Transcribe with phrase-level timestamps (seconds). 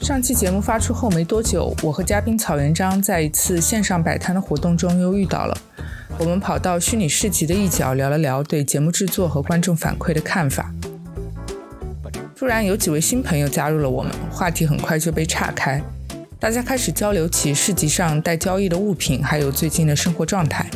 [0.00, 5.56] 上期节目发出后没多久，我和嘉宾草原章在一次线上摆摊的活动中又遇到了。
[6.18, 10.72] 我们跑到虚拟市集的一角聊了聊对节目制作和观众反馈的看法。
[12.34, 15.80] 突然有几位新朋友加入了我们，话题很快就被岔开，
[16.38, 20.68] 大家开始交流起市集上待交易的物品，还有最近的生活状态。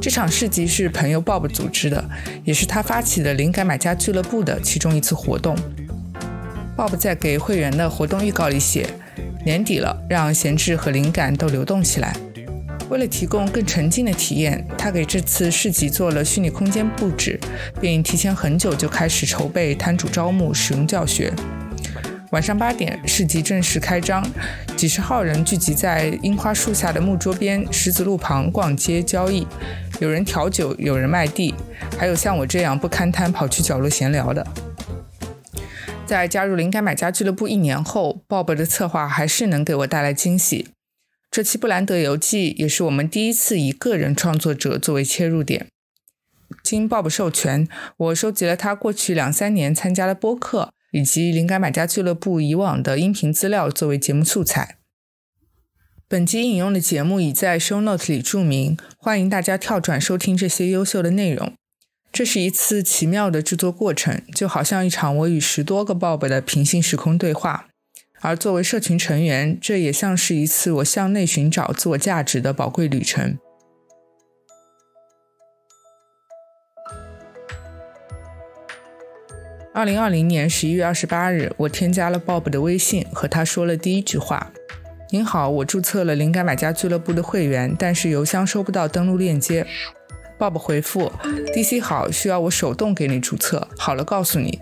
[0.00, 2.02] 这场市集是朋友 Bob 组织的，
[2.42, 5.54] 也是他发起的灵感买家俱乐部的其中一次活动。
[6.76, 8.88] Bob 在给会员的活动预告里写
[9.46, 12.16] ：“年底了，让闲置和灵感都流动起来。”
[12.90, 17.38] 为了提供更沉浸的体验，他给这次市集做了虚拟空间布置，
[17.80, 21.32] 并提前很久就开始筹备摊主招募、使用教学。
[22.30, 24.22] 晚上八点，市集正式开张，
[24.76, 29.46] 几十号人聚集在樱花树下的木桌边、石子路旁逛街交易，
[30.00, 31.54] 有人调酒，有人卖地，
[31.96, 34.44] 还有像我这样不看摊跑去角落闲聊的。
[36.06, 40.68] 在加入灵感买家俱乐部一年后，Bob 的策划还是能给我带来惊喜。
[41.30, 45.66] 这期布兰德游记也是我们第一次以个人创作者作为切入点。
[46.62, 50.70] 经 Bob 授权，我收集了他过去两三年参加的播客。
[50.94, 54.76] 以及灵感买家俱乐部以往的音频资料作为节目素材。
[56.06, 61.54] 本集引用的节目已在 Show Note 里注明，欢迎大家跳转收听这些优秀的内容。
[62.14, 67.66] 这是一次奇妙的制作过程，就好像一场我与十多个 Bob 的平行时空对话。
[68.20, 73.36] 而作为社群成员，这也像是一次我向内寻找自我价值的宝贵旅程。
[79.74, 84.52] 二零二零年十一月二十八日，我添加了 Bob 的微信，和他说了第一句话
[85.10, 89.66] ：“您好，我注册了灵感买家俱乐部的会员，但是邮箱收不到登录链接。
[90.38, 91.10] ”Bob 回复
[91.54, 93.68] ：“DC 好，需要我手动给你注册。
[93.78, 94.58] 好了，告诉你。”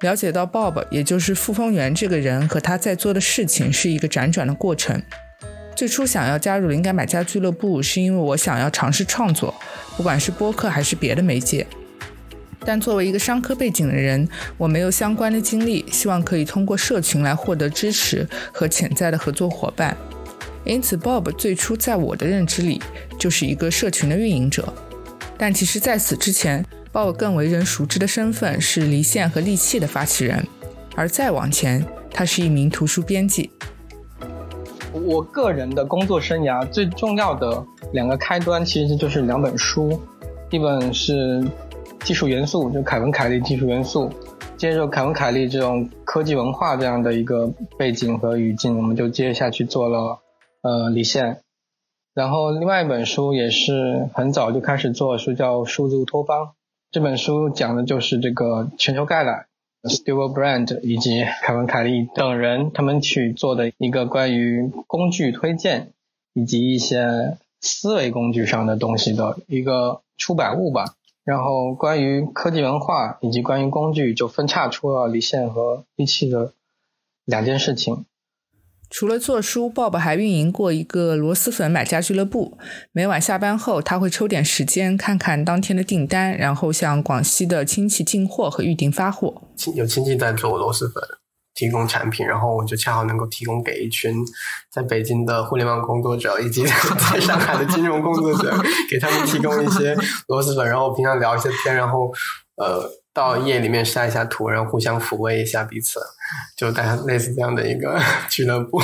[0.00, 5.02] 了解到 Bob，也就是傅风源这个人和他在做的事情是一个辗转的过程。
[5.74, 9.54] 最初想要加入灵感买家俱乐部，是因为我想要尝试创作，
[9.96, 11.66] 不管是播客还是别的媒介。
[12.60, 19.96] 但作为一个商科背景的人，我没有相关的经历，希望可以通过社群来获得支持和潜在的合作伙伴。
[20.66, 22.82] 因此，Bob 最初在我的认知里
[23.18, 24.70] 就是一个社群的运营者。
[25.38, 26.62] 但其实，在此之前
[26.92, 30.46] ，Bob 更为人熟知的身份是离线和利器的发起人，
[30.94, 33.50] 而再往前，他是一名图书编辑。
[34.92, 39.98] 我个人的工作生涯最重要的两个开端，其实就是两本书，
[40.50, 41.42] 一本是。
[42.04, 44.08] 技术元素就凯文凯利技术元素，
[44.56, 50.16] 接着凯文凯利这种科技文化这样的一个背景和语境，我们就接下去做了
[50.62, 51.42] 呃离线。
[52.14, 56.52] 然后另外一本书也是很早就开始做，书叫数字托邦。
[56.90, 59.46] 这本书讲的就是这个全球概览
[59.82, 65.92] ，Stewart Brand 以及凯文凯利等人他们去做的一个关于工具推荐
[66.32, 70.94] 以及一些思维工具上的东西的一个出版物吧。
[71.24, 76.52] 然后，关于科技文化以及关于工具，就分叉出了离线和利器的
[77.24, 78.04] 两件事情。
[78.90, 82.56] 除了做书，Bob 还运营过一个螺蛳粉买家俱乐部。
[82.92, 89.42] 每晚下班后，他会抽点时间看看当天的订单，然后向广西的亲戚进货和预订发货。
[89.74, 91.02] 有亲戚在做螺蛳粉。
[91.58, 94.14] 提供产品，然后我就恰好能够提供给一群
[94.70, 96.70] 在北京的互联网工作者以及在
[97.18, 98.54] 上海的金融工作者，
[98.90, 99.96] 给他们提供一些
[100.28, 102.12] 螺蛳粉，然后平常聊一些天，然后
[102.56, 102.86] 呃
[103.16, 105.98] 到夜里面晒一下图，然后互相抚慰一下彼此，
[106.54, 108.78] 就大家类似这样的一个 俱乐部。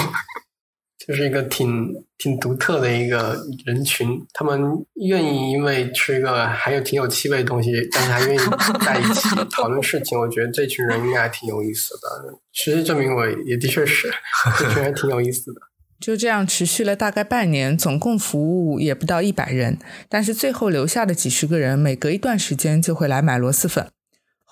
[1.04, 4.56] 就是一个挺挺独特的一个人群，他们
[4.94, 8.38] 愿意因为吃一个还有挺有气味的东西，但是还愿意
[8.86, 10.16] 在一起讨论事情。
[10.16, 12.38] 我觉得这群人应该还挺有意思的。
[12.52, 14.14] 事实证明，我也的确是，
[14.60, 15.60] 这群人挺有意思的。
[15.98, 19.78] 就这样持续了大概半年，总共服务也不到一百人，
[20.08, 23.88] 但是最后留下的几十个人，每隔一段时间就会来买螺蛳粉。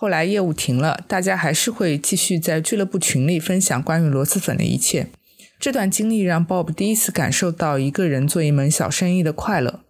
[0.01, 5.09] 后来业务停了，大家还是会继续在俱乐部群里分享关于螺蛳粉的一切。
[5.59, 9.81] 这段经历让 Bob 第一次感受到一个人做一门小生意的快乐。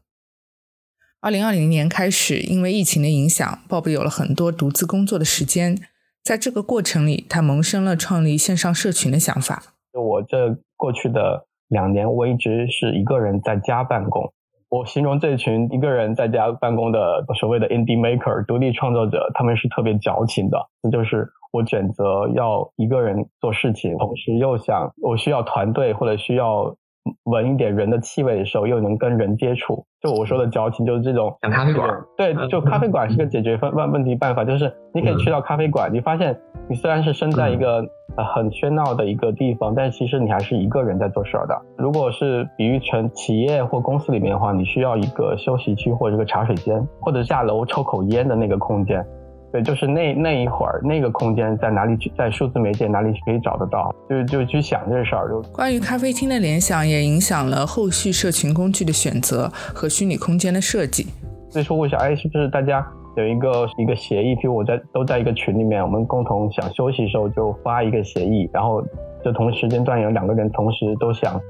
[1.20, 5.78] 二零二零年开始，因为疫情的影响，Bob 有了很多独自工作的时间。
[6.24, 9.76] 在这个过程里，他萌生了创立线上社群的想法。
[9.92, 14.32] 我这过去的两年，我一直是一个人在家办公。
[14.70, 21.28] 我形容这群一个人在家办公的所谓的 indie maker 独立创作者，他们是特别矫情的，那就是。
[21.52, 26.76] 我选择要一个人做事情，同时又想我需要团队或者需要
[27.24, 29.86] 闻一点人的气味的时候，又能跟人接触。
[30.00, 31.36] 就我说的矫情，就是这种。
[31.40, 31.88] 咖啡馆。
[32.16, 36.38] 对，就咖啡馆是个解决问问问题办法，就是你可以去到咖啡馆，你发现
[36.68, 37.84] 你虽然是身在一个
[38.16, 41.60] 呃很喧闹的一个地方，但其实你还是一个人在做事儿的。
[41.76, 49.04] 如果是比喻成企业或公司里面的话，你需要一个休息区或者一个茶水间，或者下楼抽口烟的那个空间。
[49.52, 52.12] 对，就是那那一会儿，那个空间在哪里去？
[52.16, 53.92] 在数字媒介哪里可以找得到？
[54.08, 55.28] 就就去想这事儿。
[55.28, 61.06] 就关于咖啡厅的联想，也影响了后续社群工具的选择和虚拟空间的设计。
[61.48, 62.86] 所以说，我想，哎，是不是大家
[63.16, 64.36] 有一个一个协议？
[64.36, 68.80] 比如我在都在一个群里面，我们共同想休息的时候就发一个协议，然后
[69.24, 71.40] 就同时间段有两个人同时都想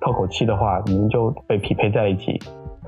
[0.00, 2.38] 透口气的话，你们就被匹配在一起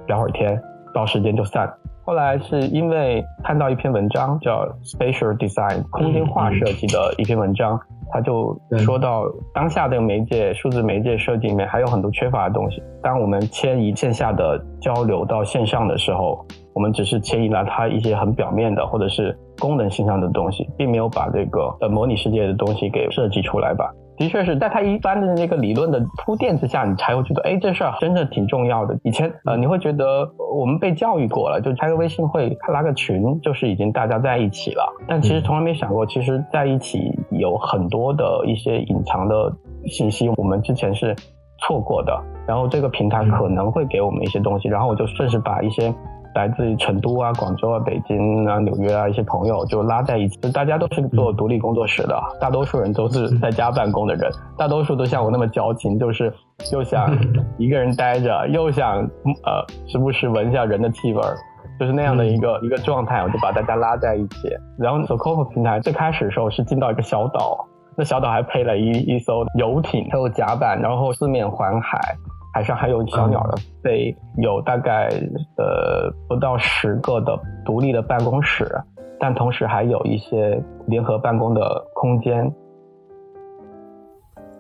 [0.07, 0.63] 聊会儿天，
[0.95, 1.69] 到时间就散。
[2.11, 7.79] 后来是因为看到一篇文章叫 Spatial Design 空间化设计的一篇文章，
[8.11, 9.23] 他就说到
[9.55, 12.83] 当下的媒介数字媒介设计里面还有很多缺乏的东西。
[13.01, 23.89] 当我们迁移线下的交流到线上的时候，我们只是迁移了它一些很表面的或者是功能性上的东西，并没有把这个呃模拟世界的东西给设计出来吧。
[24.21, 28.95] 的确是在他一般的那个理论的铺垫之下，你才会觉得，哎，这事儿真的挺重要的。
[29.03, 34.85] 以前呃，你会觉得我们被教育过了，就开个微信会、拉个群，就是已经大家在一起了。
[35.09, 37.01] 但其实从来没想过，其实在一起
[37.31, 39.51] 有很多的一些隐藏的
[39.87, 41.17] 信息，我们之前是
[41.61, 42.15] 错过的。
[42.47, 45.95] 然后这个平台可能会给我们一些东西，然后我就顺势把一些。
[46.35, 56.33] 来自于成都啊、广州啊、北京啊、纽约啊一些朋友就拉在一起，大家都是做独立工作室的，大多数人都是在家办公的人，大多数都像我那么矫情，就是
[56.73, 57.11] 又想
[57.59, 58.99] 一个人待着，又想
[59.45, 61.21] 呃时不时闻一下人的气味，
[61.79, 64.49] 就是那样的一个一个状态，我就把大家拉在一起。
[64.79, 67.67] 然后 s o c o f 平台最开始的时候是进到一个小岛，
[67.97, 71.99] 那小岛还配了一一艘游艇，还有甲板，然后四面环海。
[72.53, 75.09] 海上还有小鸟的飞，有大概
[75.57, 78.67] 呃不到十个的独立的办公室，
[79.21, 82.53] 但同时还有一些联合办公的空间。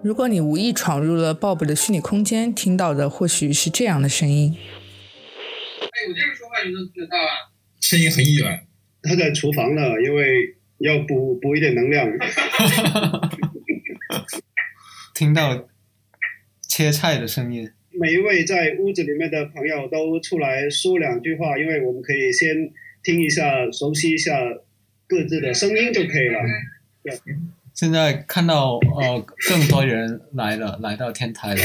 [0.02, 4.56] 如果你无意闯入了 Bob 的虚拟空间，听到的或许是这样的声音。
[4.56, 7.50] 哎，我这样说话你能听得到啊？
[7.81, 8.66] 声音很远。
[9.02, 12.06] 他在厨房呢，因为要补补一点能量。
[15.12, 15.64] 听到
[16.69, 17.70] 切菜的声音。
[18.00, 24.32] 每一位在屋子里面的朋友都出来说两句话，因为我们可以先听一下，熟悉一下
[25.06, 26.41] 各自的声音就可以了。
[27.75, 31.61] 现在看到呃更多人来了，来到天台了。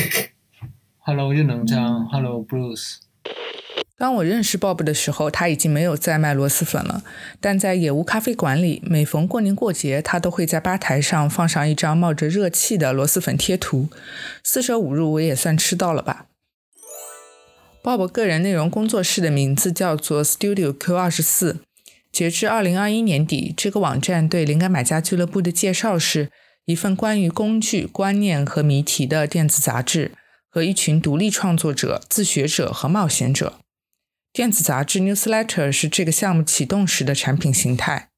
[0.98, 2.98] Hello，任能章，Hello Bruce。
[3.98, 7.02] 当我认识 Bob 的时候，他已经没有在卖螺蛳粉了。
[7.40, 13.88] 但在野屋咖啡馆里，每逢过年过节，他都会在吧台上放上一张冒着热气的螺蛳粉贴图。
[14.44, 16.26] 四舍五入，我也算吃到了吧。
[17.82, 21.60] Bob 个人内容工作室的名字叫做 Studio Q 二十四。
[22.12, 26.30] 截至二零二一年底，这个网站对灵感买家俱乐部的介绍是
[26.66, 30.12] 一份关于工具、观念和谜题的电子杂志，
[30.50, 33.60] 和一群独立创作者、自学者和冒险者。
[34.36, 38.10] 电子杂志 newsletter 是这个项目启动时的产品形态。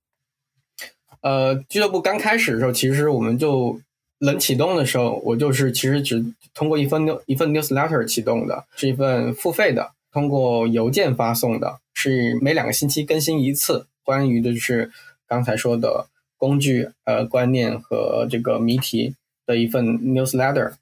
[1.21, 3.79] 呃，俱乐部刚开始的时候，其实我们就
[4.17, 14.91] 冷启动的时候，我就是其实只通过一份 new 一份 newsletter 启动的，是一份付费的，通过邮件发送的，是每两个星期更新一次，关于的就是
[15.27, 19.13] 刚才说的工具、呃观念和这个谜题
[19.45, 20.73] 的一份 newsletter。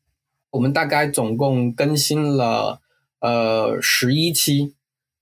[0.51, 2.79] 我们大概总共更新了
[3.19, 4.74] 呃十一期。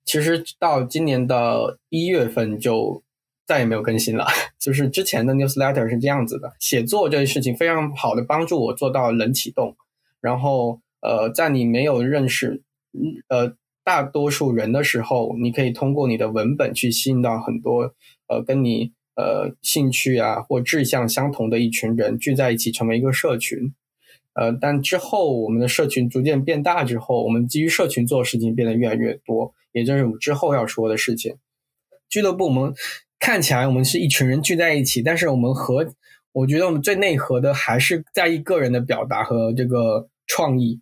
[0.06, 3.02] 其实到今年的一月份就
[3.46, 4.26] 再也没有更新了。
[4.60, 9.76] 就是之前的 newsletter 是这样子的，写作这件事情非常好的帮助我做到冷启动。
[10.22, 12.62] 然后呃，在你没有认识
[13.28, 17.94] 呃大多数人的时候，你可以通过你的文本去吸引到很多
[18.28, 23.74] 呃跟你呃兴趣啊或志向相同的一群人聚在一起，成为一个社群。
[24.34, 29.54] 呃，但之后我们的社群逐渐变大之后，我们基于社群做的事情变得越来越多。
[29.74, 31.36] 也就是我们之后要说的事情。
[32.08, 32.74] 俱乐部，我们
[33.20, 35.94] 看起来我们是一群人聚在一起，但是我们和
[36.32, 40.80] 我觉得我们最内核的还是在意个人的表达和这个创意。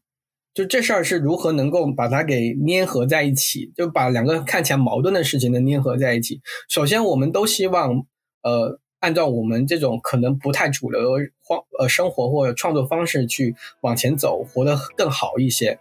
[0.53, 6.41] 就这事儿是如何能够把它给粘合在一起，就把两个看起来矛盾的事情能粘合在一起。
[6.67, 8.05] 首先，我们都希望
[8.43, 15.79] 呃按照我们这种可能不太主流的方呃生活或者创作方式去往前走，活得更好一些。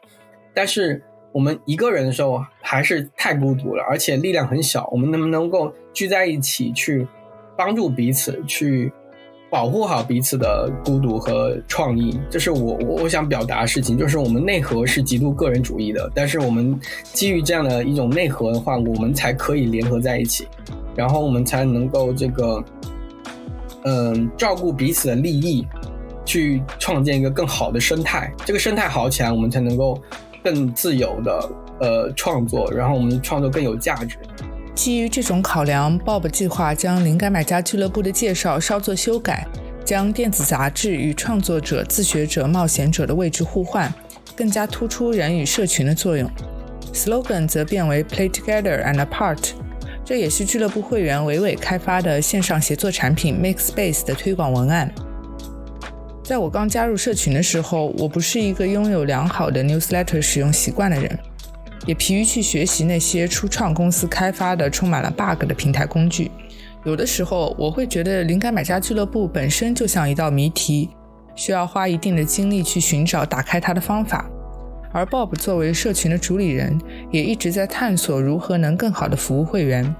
[0.54, 1.02] 但是。
[1.32, 4.88] 我们一个人的时候还是太孤独了，而且力量很小。
[4.90, 7.06] 我们能不能够聚在一起去
[7.56, 8.92] 帮助彼此，去
[9.48, 12.18] 保护好彼此的孤独和创意？
[12.30, 13.96] 这是我我我想表达的事情。
[13.98, 16.78] 就是我们内核是极度个人主义的，但是我们
[17.12, 20.46] 基于这样的一种内核的话，我们才可以联合在一起，
[20.96, 22.64] 然后我们才能够这个
[23.84, 25.66] 嗯照顾彼此的利益，
[26.24, 28.32] 去创建一个更好的生态。
[28.44, 30.00] 这个生态好起来，我们才能够
[30.42, 34.16] 更自由的呃创作，然后我们创作更有价值。
[34.74, 39.46] 基于这种考量，Bob 计划将灵感买家俱乐部的介绍稍作修改，
[39.84, 43.92] 将电子杂志与创作者、自学者、冒险者的位置互换，
[44.34, 46.30] 更加突出人与社群的作用。
[46.94, 49.50] Slogan 则变为 Play Together and Apart，
[50.04, 54.90] 这也是俱乐部会员伟伟开发的线上协作产品 Make Space 的推广文案。
[56.30, 61.18] 在我刚加入社群的时候，我不是一个拥有良好的 Newsletter 使用习惯的人，
[61.86, 66.30] 也疲于去学习那些初创公司开发的充满了 bug 的平台工具。
[66.84, 70.90] 有的时候，我会觉得灵感买家俱乐部本身就像一道谜题，
[71.34, 74.30] 需要花一定的精力去寻找打开它的方法。
[74.92, 79.92] 而 Bob 作为社群的主理人，也一直在探索如何能更好的服务会员。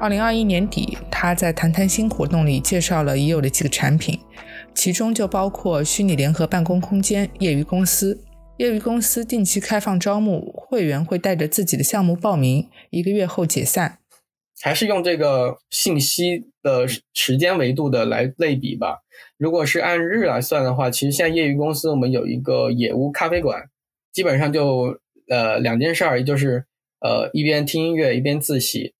[0.00, 4.18] 二零二一年底，他在谈谈新活动里介绍了已有的几个产品，
[4.74, 8.18] 其中就包括虚拟联合办公空间、业余公司。
[8.56, 13.98] 业余公司定期开放招募，会员会带着自己的项目报名，一个月后解散。
[14.62, 19.00] 还是用这个信息的时间维度的来类比吧。
[19.36, 23.64] 如果是按日来算的话，其实现在业余公司我们有一个野屋咖啡馆。
[24.14, 26.64] 基本上就呃两件事儿，就是
[27.00, 28.94] 呃一边听音乐一边自习。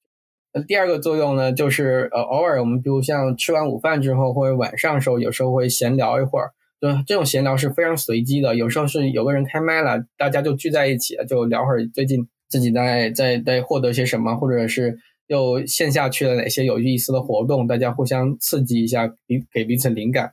[0.52, 6.50] 那第二个作用呢，就是呃偶尔我们比如像吃完午饭之后或者晚上的时候，有时候会闲聊一会儿。
[6.80, 20.32] 就这种闲聊是非常随机的，有时候是有个人开麦了，大家就聚在一起，就聊会儿最近自己在在在获得些什么，或者是又线下去了哪些有意思的活动，大家互相刺激一下，彼给彼此灵感。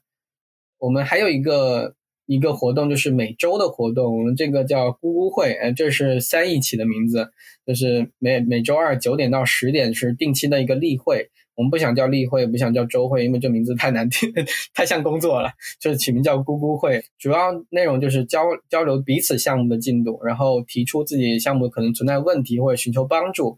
[0.79, 1.95] 我们还有一个。
[2.27, 7.31] 一个活动就是每周的活动，我们这个叫“咕咕会”，呃，这是三亿起的名字，
[7.65, 11.31] 就是每每周二九点到十点是定期的一个例会。
[11.57, 14.31] 我们不想叫例会，不想叫周会，因为这名字太难听，
[14.75, 15.49] 太像工作了，
[15.79, 17.03] 就是起名叫“咕咕会”。
[17.17, 23.57] 主要内容就是交交流彼此项目的进度，然后提出自己项目可能存在问题或者寻求帮助。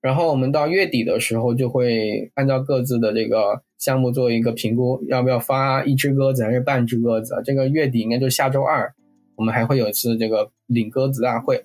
[0.00, 7.34] 然后我们到月底的时候，就会按照各自的这个项目做一个评估，要不要发一只鸽子还是半只鸽子。
[7.44, 8.94] 这个月底应该就是下周二，
[9.34, 11.64] 我们还会有一次这个领鸽子大会。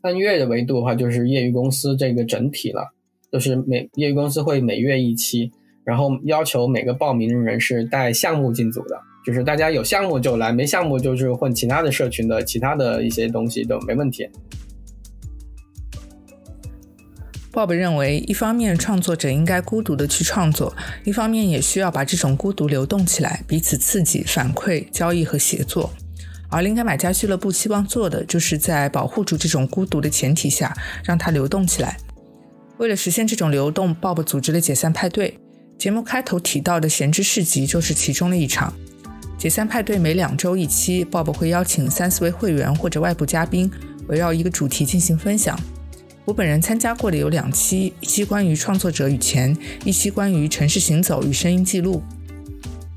[0.00, 2.94] 按月的维度的话，就是业余公司这个整体了。
[3.34, 5.50] 就是每业余公司会每月一期，
[5.82, 14.28] 然后要求每个报名的人是带项目进组的，就是大家有项目就来，没项目就是混其他的社群的其他的一些东西都没问题。
[17.52, 20.72] Bob 认为，一方面创作者应该孤独的去创作，
[21.02, 25.90] 一方面也需要把这种孤独流动起来，彼此刺激、反馈、交易和协作。
[26.48, 30.72] 而灵感买家俱乐部希望做的，就是在保护住这种孤独的前提下，
[31.02, 31.96] 让它流动起来。
[32.78, 35.38] 为了实现这种流动，Bob 组织了解散派对。
[35.78, 38.72] 节目开头提到的闲置市集就是其中的一场。
[39.38, 43.70] 解散派对每两周一期，Bob 会邀请三四位会员或者外部嘉宾，
[44.08, 45.58] 围绕一个主题进行分享。
[46.24, 52.02] 我本人参加过的有两期，一期关于创作者与钱，一期关于城市行走与声音记录。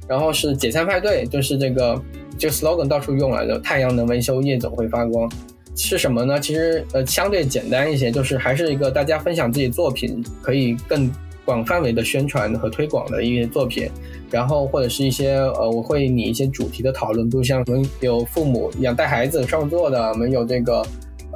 [0.07, 2.01] 然后是解散派对，就是这个
[2.38, 5.29] 就 slogan 到处用来的，太阳能维修，夜总会发光。
[5.77, 6.39] 是什么呢？
[6.39, 11.10] 其实呃相对简单一些，就是还是一个大家分享自己作品，可以更
[11.46, 13.89] 广范围的宣传和推广的一些作品，
[14.31, 20.84] 然后或者是一些呃我会拟一些主题的讨论，就像我们有父母养带孩子创作的，我们有这个。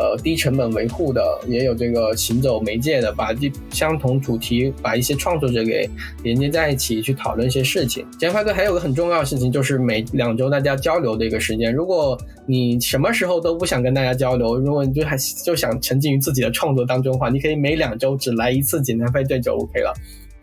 [0.01, 5.87] 呃，低成本维护的也有这个行走媒介的，把这相同主题把一些创作者给
[6.23, 8.03] 连接在一起，去讨论一些事情。
[8.19, 11.71] 前派对还有个很重要的事情，就是每两周大家交流的一个时间。
[11.71, 12.17] 如果
[12.47, 15.15] 你什么时候都不想跟大家交流，如果你就还
[15.45, 19.93] 就想沉浸于自己的创作当中的话，你可以每两周只来一次简单派对就 OK 了。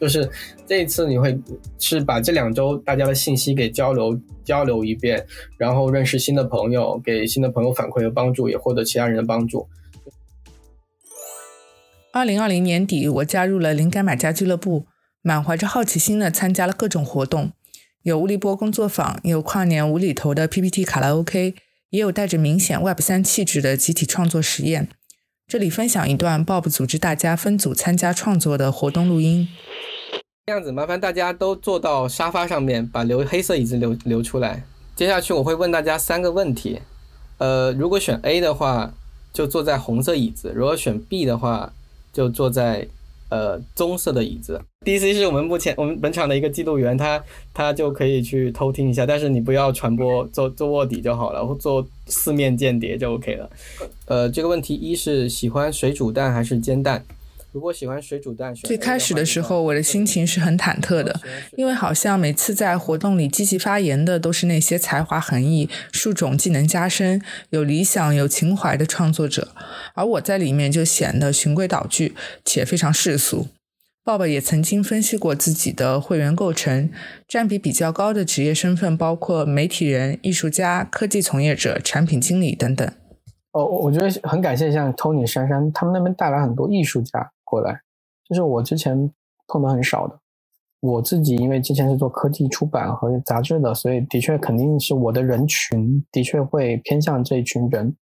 [0.01, 0.31] 就是
[0.67, 1.39] 这一次你会
[1.79, 5.27] 是把这两周大家的信息给交流交流一遍，
[5.57, 9.69] 然后认识新的朋友，给新的朋友反馈和帮助，也获得其他人的帮助。
[12.13, 14.87] 二零二零年底，我加入了灵感买家俱乐部，
[15.21, 17.53] 满怀着好奇心的参加了各种活动，
[18.03, 21.55] 有乌力波工作坊，有跨年无厘头的 PPT 卡拉 OK，
[21.91, 24.89] 也有带着明显 Web 三气质的集体创作实验。
[25.49, 29.49] 这里分享一段 Bob 组织大家分组参加创作的活动录音。
[30.45, 34.63] 这样子，麻烦大家都坐到沙发上面，把留黑色椅子留留出来。
[34.95, 36.83] 接下去我会问大家三个问题，
[37.39, 38.93] 呃，如果选 A 的话，
[39.33, 41.73] 就坐在红色椅子；如果选 B 的话，
[42.13, 42.87] 就坐在
[43.29, 44.61] 呃棕色的椅子。
[44.85, 53.51] DC 是我们目前我们本场的一个记录员，他他就可以去偷听一下，但是你不要传播，做做卧底就好了，或做四面间谍就 OK 了。
[54.07, 57.05] 呃，这个问题一是喜欢水煮蛋还是煎蛋？
[57.51, 61.19] 如果喜欢水煮蛋，最开始的时候，我的心情是很忐忑的，
[61.57, 69.49] 因为好像每次在活动里积极发言的都是那些才华横溢、树种技能加深、有理想、有情怀的创作者，
[69.95, 72.15] 而我在里面就显得循规蹈矩
[72.45, 73.47] 且非常世俗。
[74.05, 76.91] 爸爸也曾经分析过自己的会员构成，
[77.27, 82.91] 占比比较高的职业身份包括媒体人、艺术家、科技从业者、产品经理等等。
[83.53, 87.81] 哦，我觉得很感谢像 Tony、珊珊他们那边带来很多艺术家过来，
[88.29, 89.11] 就是我之前
[89.47, 90.19] 碰到很少的。
[90.81, 97.97] 我自己因为之前是做科技出版和杂志的，所以的确肯定是我的人群的确会偏向这一群人。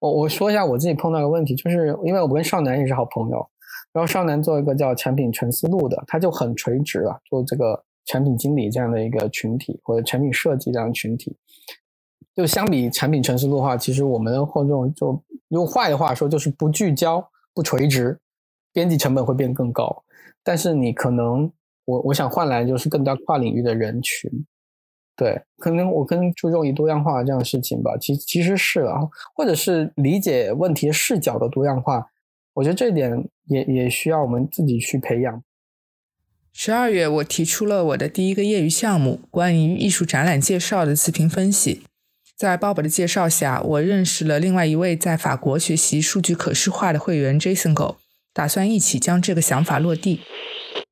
[0.00, 3.46] 我我说一下我自己碰到的问题，就是因为我跟少南也是好朋友。
[3.92, 11.36] 然后少南做一个叫产品纯思路的，他就很垂直了，做这个产品经理这样的一个群体，或者产品设计这样群体。
[12.36, 18.16] 就相比产品纯思路的话，其实我们的受众就用坏的话说，就是不聚焦、不垂直，
[18.72, 20.04] 编辑成本会变更高。
[20.42, 21.50] 但是你可能，
[21.84, 24.30] 我我想换来就是更加跨领域的人群。
[25.16, 27.94] 对，可能我更注重于多样化这样的事情吧。
[28.00, 29.00] 其其实是啊，
[29.34, 32.06] 或者是理解问题视角的多样化。
[32.54, 35.42] 我觉得这点也也需要我们自己去培养。
[36.52, 41.82] 十二月，我提出了我的第一个业余项目——关于艺术展览介绍的自评分析。
[42.36, 47.96] 在鲍勃的介绍下，我认识了另外一位在法国学习数据可视化的会员 Jason Go，
[48.32, 50.20] 打算一起将这个想法落地。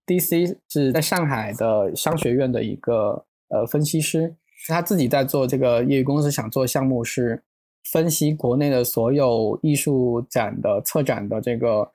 [0.07, 4.37] DC 是在上海的商学院的一个呃分析师，
[4.69, 7.43] 他自己在做这个业余公司，想做项目是。
[7.91, 11.91] 分析国内的所有艺术展的策展的这个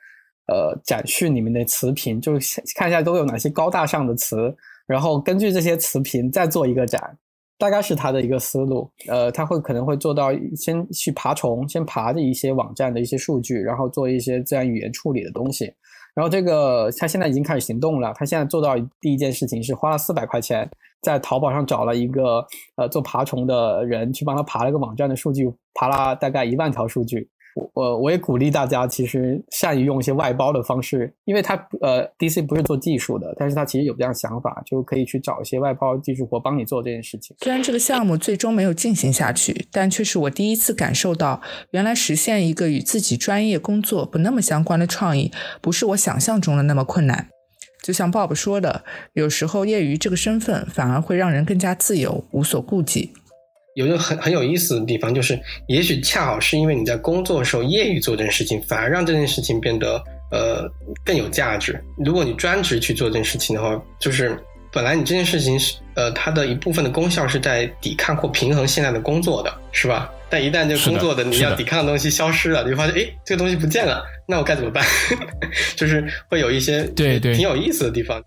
[0.48, 4.56] 呃展讯里面的词频，就是看一下都有哪些高大上的词，
[4.88, 7.16] 然后根据这些词频再做一个展，
[7.64, 8.92] 大概是他的一个思路。
[9.08, 15.74] 呃，他会可能会做到先去爬虫，先爬的一些网站的一些数据，然后做一些自然语言处理的东西。
[16.14, 20.70] 然后这个他现在已经开始行动了，他现在做到第一件事情是花了四百块钱。
[21.02, 27.30] 在淘宝上找了一个呃做爬虫的人去帮他爬了个网站的数据，爬了大概一万条数据。
[27.74, 37.36] 我我也鼓励大家，其实善于用一些外包的方式，因为他呃 DC 不是做技术的，但是他其实有这样想法，就可以去找一些外包技术活帮你做这件事情。
[37.40, 47.30] 虽然这个项目最终没有进行下去，但却是我第一次感受到，原来实现一个与自己专业工作不那么相关的创意，不是我想象中的那么困难。
[47.84, 53.12] 就像 Bob 说的，有时候业余这个身份反而会让人更加自由，无所顾忌。
[53.76, 60.70] 有一个很很有意思的地方，就是也许恰好是因为你在工作的时候业余做这件事情，反而让这件事情变得呃
[61.04, 61.84] 更有价值。
[61.98, 64.38] 如果你专职去做这件事情的话，就是
[64.72, 70.12] 本来你这件事情是呃它的一部分的功效是在抵抗或平衡现在的工作的，是吧？
[70.30, 74.84] 但一旦这工作的你要抵抗的东西消失了，你就发现，哎，这个东西不见了，那我该怎么办？
[75.76, 78.24] 就是会有一些对对挺有意思的地方。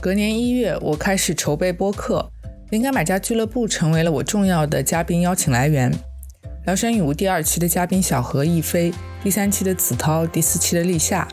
[0.00, 2.30] 隔年一月，我开始筹备播客，
[2.70, 5.92] 灵感买家俱乐部成为了我重要的嘉宾邀请来源。
[6.64, 11.28] 聊山语无第二期的嘉宾小何亦飞，第三期的子涛，第四期的立夏，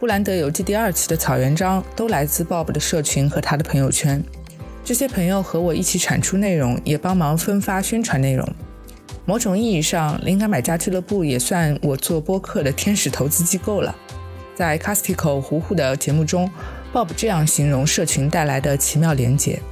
[0.00, 4.20] 布兰德游记第二期的草原章，都来自 Bob 的社群和他的朋友圈。
[4.82, 8.44] 这些朋友和我一起产出内容，也帮忙分发宣传内容。
[9.24, 13.94] 某种意义上，灵感买家俱乐部也算我做播客的天使投资机构了。
[14.56, 16.50] 在 Castico 糊糊的节目中
[16.92, 19.62] ，Bob 这样形容社群带来的奇妙连结。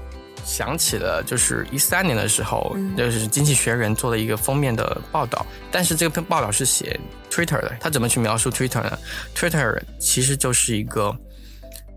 [0.50, 6.98] 想起了就是一三年的时候，就是《经济学人》做了一个封面的报道，但是这篇报道是写
[7.30, 7.72] Twitter 的。
[7.80, 8.98] 他怎么去描述 Twitter 呢
[9.36, 11.16] ？Twitter 其实就是一个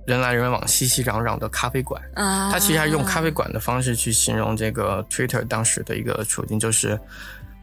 [0.06, 2.00] 人来人往、熙熙攘攘的咖啡馆。
[2.13, 7.00] 啊，他其实还用咖啡馆的方式去形容这个 Twitter 当时的一个处境，就是。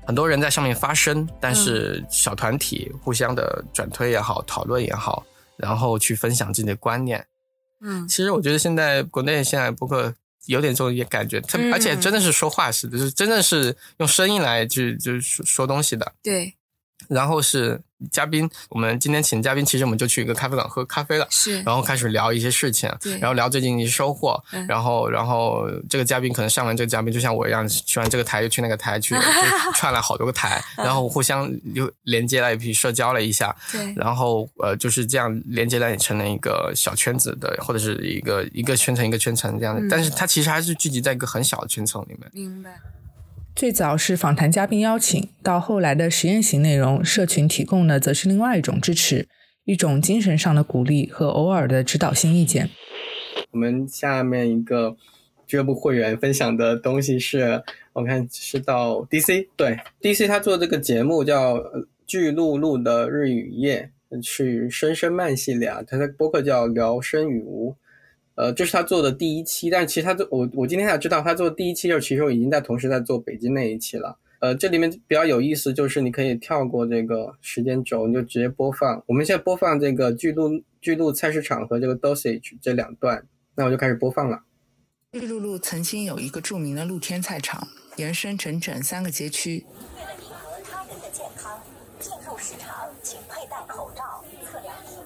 [0.06, 5.24] 很多人在上面发声，但是小团体互相的转推也好，讨论也好，
[5.56, 7.24] 然后去分享自己的观念。
[7.80, 10.12] 嗯，其实我觉得现在国内现在播客
[10.50, 16.12] 有点这种感觉，特而且真的是说话似的，就是真的是用声音来去就是说说东西的。
[16.22, 16.52] 对，
[17.10, 17.78] 然后是。
[18.10, 29.14] 嘉宾，我们今天请嘉宾，其实我们就去一个咖啡馆喝咖啡了，是，然后开始聊一些事情，对，然后聊最近一些收获，然后，然后这个嘉宾可能上完这个嘉宾，就像我一样，去完这个台又去那个台去，
[29.76, 42.80] 串了好多个台，然后互相又连接了一批社交了一下，对，然后呃就是这样连接在成了一个小圈子的，或者是一个一个圈层一个圈层这样的，但是它其实还是聚集在一个很小的圈层里面，明白。
[43.54, 49.28] 最早是访谈嘉宾邀请，到后来的实验型内容，社群提供的则是另外一种支持，
[49.64, 52.70] 一种精神上的鼓励和偶尔的指导性意见。
[53.50, 54.96] 我们下面一个
[55.46, 61.56] 俱乐部会员分享的东西是，我看是到 DC，对 DC 他做这个节目叫
[62.06, 63.90] 《巨鹿鹿的日与夜》，
[64.26, 67.76] 是声声慢系列啊，他的播客叫聊生与无，
[68.36, 74.18] 呃，这是他做的第一期，但其实他做我我今天才知道他做的第一期就其实我已经在同时在做北京那一期了。
[74.38, 79.02] 呃，这里面比较有意思就是你可以跳过这个时间轴，你就直接播放。
[79.06, 84.40] 我们现在播放这个巨鹿巨鹿菜市场和这个 dosage 这两段，那我就开始播放了。
[85.12, 89.66] 巨鹿路曾经有一个著名的露天菜场，延伸整整三个街区。
[89.94, 91.60] 为了你和他人的健康，
[91.98, 94.24] 进入市场请佩戴口罩。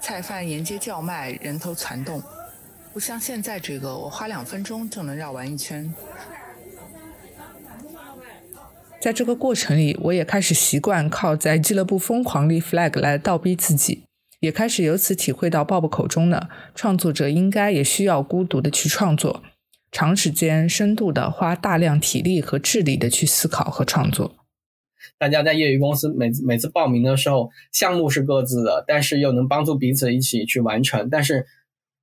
[0.00, 2.22] 菜贩沿街叫卖，人头攒动，
[2.94, 5.92] 不像现在这个，我花两分钟就能绕完一圈。
[9.00, 14.04] 在这个过程里，我也开始习惯靠在俱乐部疯狂立 flag 来倒逼自己，
[14.38, 19.42] 也开始由此体会到 Bob 口中的创作者应该也需要孤独的去创作，
[19.90, 24.36] 长时间、深度的花大量体力和智力的去思考和创作。
[25.18, 31.10] 大家在业余公司每次每次报名的时候，项目是各自的，但是又能帮助彼此一起去完成。
[31.10, 31.44] 但是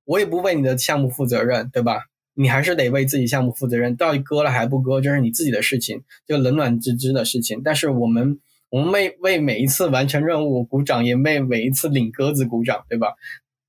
[0.04, 2.06] 我也不为你的项目负责任，对吧？
[2.34, 7.60] 你还是得为自己项目负责任，到底割了还不割，这是你自己的事情，就冷暖自知的事情。
[7.62, 13.08] 但是我们，我们为为每一次完成任务鼓掌，也为每一次领鸽子鼓掌，对吧？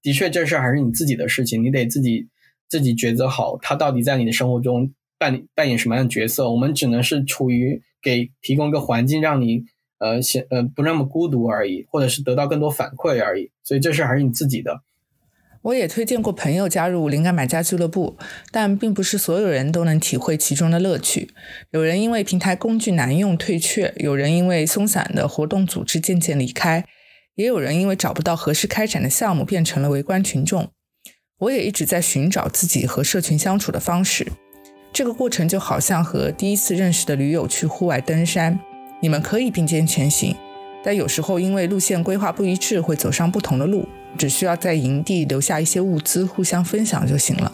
[0.01, 2.27] 的确，这事还是你自己的事情，你得自己
[2.69, 6.49] 自己抉择好，他到底在你的生活中扮扮演什么样的角色。
[6.49, 9.65] 我们只能是处于给提供一个环境，让你
[9.99, 13.51] 呃显呃不那么孤独而已，或者是得到更多反馈而已。
[13.61, 14.81] 所以这事还是你自己的。
[15.63, 18.17] 我也推荐过朋友加入灵感买家俱乐部，
[18.51, 21.29] 但并不是所有人都能体会其中的乐趣。
[21.71, 26.83] 有人因为平台工具难用退却，有人因为松散的活动组织渐渐离开，
[27.35, 30.69] 也有人因为找不到合适开展的项目变成了围观群众。
[31.39, 34.27] 我也一直在寻找自己和社群相处的方式。
[34.91, 38.59] 这个过程就好像和第一次认识的驴友去户外登山，
[39.01, 40.35] 你们可以并肩前行，
[40.83, 43.87] 但有时候因为路线规划不一致，会走上不同的路。
[44.17, 47.51] 只需要在营地留下一些物资，互相分享就行了。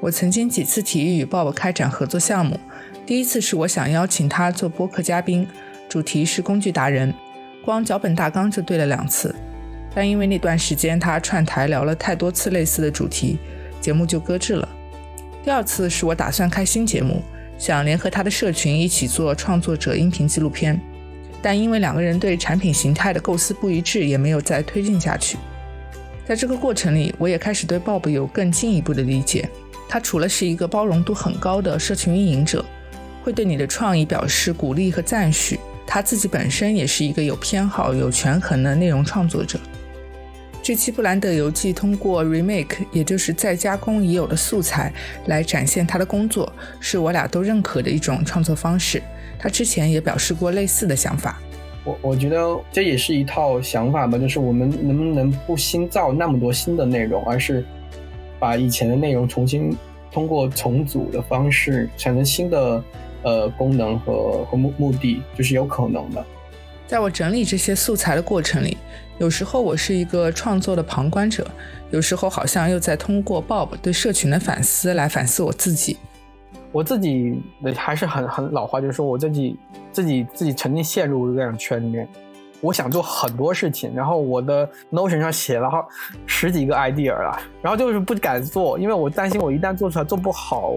[0.00, 2.58] 我曾经几次提议与鲍勃开展合作项目，
[3.06, 5.46] 第一次是我想邀请他做播客嘉宾，
[5.88, 7.14] 主题是工具达人，
[7.64, 9.34] 光脚本大纲就对了两次，
[9.94, 13.38] 但因为那段时间他串台聊了太多次类似的主题，
[13.80, 14.68] 节目就搁置了。
[15.44, 17.22] 第二次是我打算开新节目，
[17.56, 20.80] 想联合他的社群一起做创作者音频纪录片。
[21.42, 25.36] 但因为两个人对产品形态的构思不一致，也没有再推进下去。
[26.24, 29.48] 在这个过程里，我也开始对 Bob 有更进一步的理解。
[29.88, 32.64] 他除了是一个包容度很高的社群运营者，
[33.22, 39.58] 会对你的创意表示鼓励和赞许，他自己本身也是一个有偏好、有权衡的内容创作者。
[40.62, 44.92] 这期布兰德游记通过 remake，也就是再加工已有的素材
[45.26, 49.02] 来展现他的工作，是我俩都认可的一种创作方式。
[49.42, 51.40] 他之前也表示过类似的想法，
[51.84, 57.64] 我我觉得这也是一套想法吧，就是我们能不能不新造那么多新的内容，而是
[58.38, 59.76] 把以前的内容重新
[60.12, 62.84] 通过重组的方式产生新的
[63.24, 66.24] 呃功能和和目目的，就是有可能的。
[66.86, 68.76] 在我整理这些素材的过程里，
[69.18, 71.44] 有时候我是一个创作的旁观者，
[71.90, 75.96] 有时候好像又在通过 Bob 对社群的反思来反思我自己。
[76.72, 77.40] 我自己
[77.76, 79.58] 还是很很老话，就是说我自己
[79.92, 82.08] 自己自己曾经陷入这样圈里面，
[82.62, 85.86] 我想做很多事情，然后我的 Notion 上写了好
[86.26, 90.72] 十几个 idea 了，然后就是不敢做，因为我担心我一旦做出来做不好，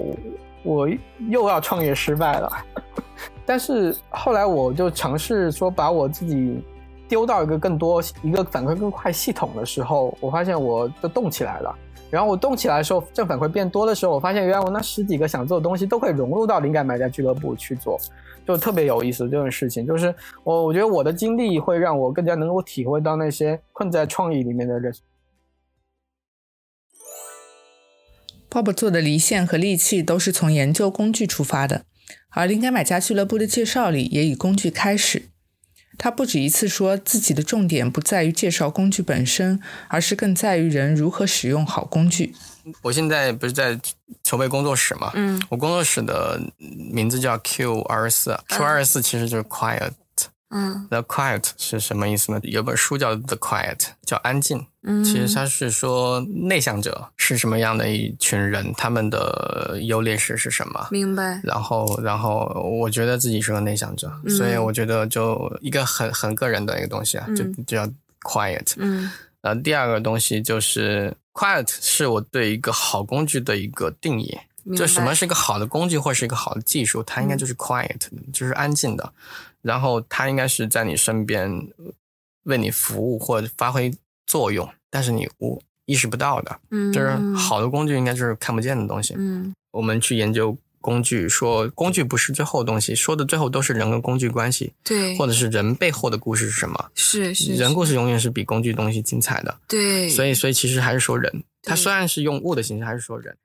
[0.64, 0.90] 我
[1.30, 2.52] 又要创业失败了。
[3.46, 6.62] 但是后来我就尝试说把我自己
[7.08, 11.76] 丢到一个更多一个反馈更快系统的时候，我发现我就动起来了。
[12.16, 18.00] 然后我动起来的时候，正反馈变多的时候，我发现原来我那十几个想做的东西都可以融入到灵感买家俱乐部去做，
[18.48, 19.28] 就特别有意思。
[19.30, 24.96] 这种事情就是我，我觉得我的经历会让我更加能够体会到那些困在创意里面的人。
[28.50, 31.84] Bob 做的离线和利器都是从研究工具出发的，
[32.30, 35.24] 而灵感买家俱乐部的介绍里也以工具开始。
[35.98, 42.36] 他不止一次说，自己的重点不在于介绍工具本身，而是更在于人如何使用好工具。
[42.82, 43.80] 我现在不是在
[44.24, 45.12] 筹备工作室嘛？
[45.14, 49.92] 嗯，我工作室的名字叫 Q 二十四，Q 二十四其实就是 Quiet。
[50.56, 52.40] 嗯，The Quiet 是什么意思呢？
[52.44, 54.66] 有本书叫 The Quiet，叫安静。
[54.84, 60.88] 嗯，其实它是说内向者是什么样的一群人，他们的优劣势是什么？
[60.92, 61.42] 明白。
[61.44, 62.46] 然后，然后
[62.80, 67.86] 我觉得自己是个内向者，所以我觉得就一个很很个人的一个东西啊，就就叫
[68.22, 68.76] Quiet。
[68.78, 69.12] 嗯。
[69.42, 74.38] 然后第二个东西就是 Quiet 是我对一个好工具的一个定义。
[74.76, 78.00] 就什么是一个好的工具或是一个好的技术，它应该就是 quiet，
[78.34, 79.14] 就是安静的。
[79.66, 81.50] 然后他应该是在你身边，
[82.44, 83.92] 为你服务或者发挥
[84.28, 89.16] 作用，但是你无意识不到的，嗯，就是好的工具应该就是看不见的东西。
[89.18, 96.92] 嗯我们去研究工具，说工具不是最后的东西，说的最后都是人跟工具关系，对，或者是人背后的故事是什么。
[96.94, 103.36] 是是人故事永远是比工具东西精彩的，对，所以所以其实还是说人，他虽然是用物的形式，还是说人。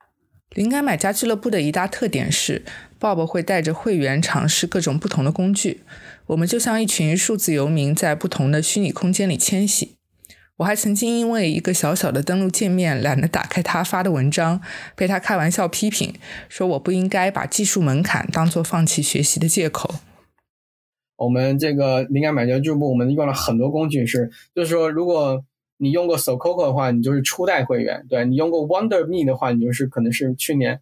[0.56, 2.64] 灵感买家俱乐部的一大特点是
[2.98, 5.82] ，Bob 会带着会员尝试各种不同的工具。
[6.26, 9.94] 我们就像一群数字游民，在不同的虚拟空间里迁徙。
[10.56, 14.60] 我还曾经因为一个小小的登录界面懒得打开他发的文章，
[14.96, 16.14] 被他开玩笑批评，
[16.48, 19.94] 说我不应该把技术门槛当做放弃学习的借口。
[21.16, 25.44] 我们这个灵感买家俱乐部，我们用了很多工具是，就是说，如果
[25.80, 30.80] 你用过 SoCoco 的话，你就是初代会员；对你用过 Wonder Me 的话，你就是可能是去年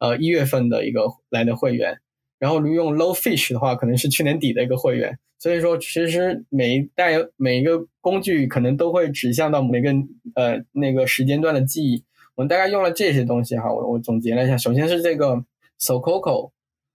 [0.00, 2.00] 呃一月份的一个来的会员。
[2.40, 5.18] 然后如用 Low Fish 的话，可能是去年底的一个会员。
[5.38, 9.90] 所以说，其实每一代每一个工具可能都会指向到每个
[10.34, 12.02] 呃那个时间段的记忆。
[12.34, 15.44] 我们大概用了这些东西哈，我我总结了一下，首先是这个
[15.80, 16.50] SoCoco。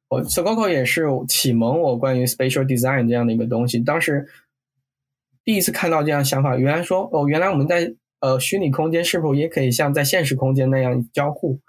[0.09, 3.79] 我 SoCoco 也是启蒙我关于 spatial design 这样的一个东西。
[3.79, 4.27] 当时
[5.45, 11.59] 第一次看到这样想法，原来说哦，原来我们在呃虚拟空间是否也可以像在现实空间那样交互？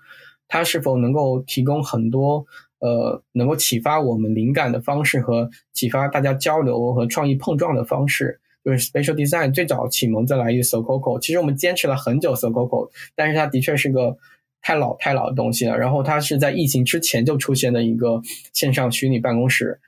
[0.48, 2.44] 它是否能够提供很多
[2.80, 8.40] 呃能够启发我们灵感的方式和启发大家交流和创意碰撞的方式？
[8.64, 11.20] 就是 spatial design 最早启蒙在来于 SoCoco。
[11.20, 14.16] 其实我们坚持了很久 SoCoco，但是它的确是个。
[14.62, 18.20] 太老太老的东西了，然后它是在疫情之前就出现的一个
[18.52, 19.78] 线上虚拟办公室。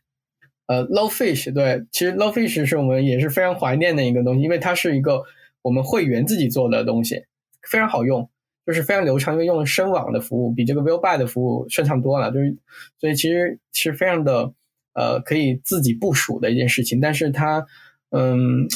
[0.68, 5.24] 呃，Low Fish 对，其实 Low Fish 是我们也是非常怀念的一个东西，因为它是一个
[5.62, 7.24] 我们会员自己做的东西，
[7.68, 8.30] 非常好用，
[8.64, 12.56] 就是非常流畅，因为用深网的服务比这个 Will Buy 的服务顺畅多了，就是
[13.00, 14.52] 所以其实是非常的
[14.94, 17.66] 呃可以自己部署的一件事情，但是它
[18.10, 18.68] 嗯。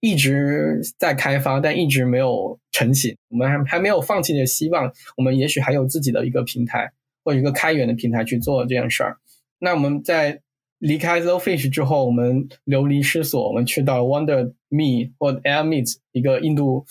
[0.00, 3.16] 一直在开发，但一直没有成型。
[3.30, 4.92] 我们还还没有放弃的希望。
[5.16, 6.92] 我们也许还有自己的一个平台
[7.24, 9.16] 或者一个开源的平台去做这件事儿。
[9.58, 10.40] 那我们在
[10.78, 16.84] 离开 Low Fish 之后，我们流离失所，我们去到 Wonder Me 或 Air Meet 一个印度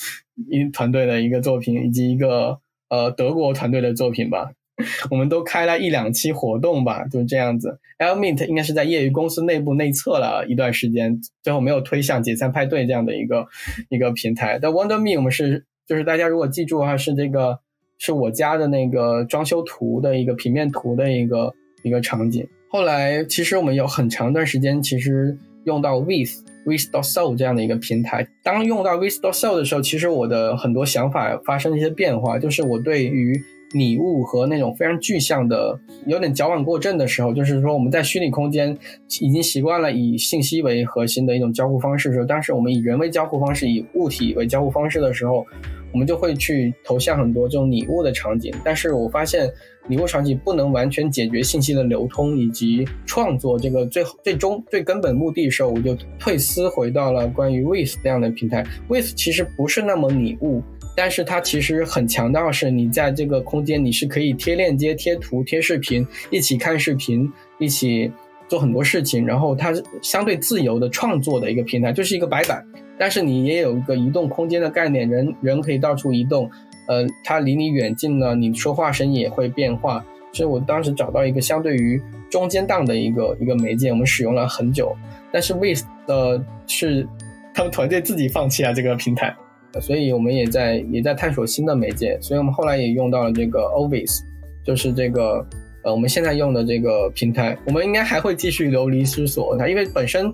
[0.50, 4.52] 一团队的一个作品，以及一个呃德国团队的作品吧。
[5.10, 7.80] 我们都开了一两期活动吧，就是这样子。
[7.98, 13.48] Lmint 应该是在业余公司内部内测了一段时间，最后没有推向解散派对这样的一个
[13.90, 14.60] 一个平台。
[14.62, 17.58] 但 Wonder Me 我们是就是大家如果记住的话，是这个
[17.98, 22.48] 是我家的那个装修图的一个平面图的一个一个场景。
[22.70, 26.32] 后来其实我们有很长一段时间其实用到 With
[26.66, 28.28] With dot So 这样的一个平台。
[28.44, 33.42] 当用到 With dot So 的时候，其实我的很多想法发生了一些变化，就是我对于
[33.74, 38.78] 拟物和那种非常具象的、有点矫枉过正的时候，就是说我们在虚拟空间
[39.22, 45.46] 已经习惯了以信息为核心的一种交互方式的时候，当时我们以人为交互方式、以物体为交互方式的时候，
[45.94, 48.54] 我们就会去投向很多这种拟物的场景。
[48.64, 49.50] 但是我发现
[49.88, 58.66] 拟物场景不能完全解决信息的流通以及创作这个最最终最根本目的的时候，我就退思回到了关于 With 这样的平台。
[58.88, 60.62] With 其实不是那么拟物。
[60.96, 68.12] 但是它其实很强调是，你在这个空间你是可以贴链接、贴图、贴视频，一起看视频，一起
[68.48, 69.24] 做很多事情。
[69.24, 72.66] 然后它是相对自由的创作的一个平台，就是一个白板，
[72.98, 76.50] 但是你也有一个移动空间的概念，人人可以到处移动。
[76.88, 80.04] 呃，它离你远近呢，你说话声音也会变化。
[80.34, 84.96] 所以我当时找到一个相对于中间档的一个一个媒介，我们使用了很久。
[85.32, 87.08] 但是 With 的是
[87.54, 89.36] 他们团队自己放弃了这个平台。
[89.82, 94.22] 所以我们也在也在探索新的媒介，所以我们后来也用到了这个 Ovis，
[94.64, 95.46] 就是这个
[95.84, 100.34] 呃我们现在用的这个平台，我们应该还会继续流离失所它，因为本身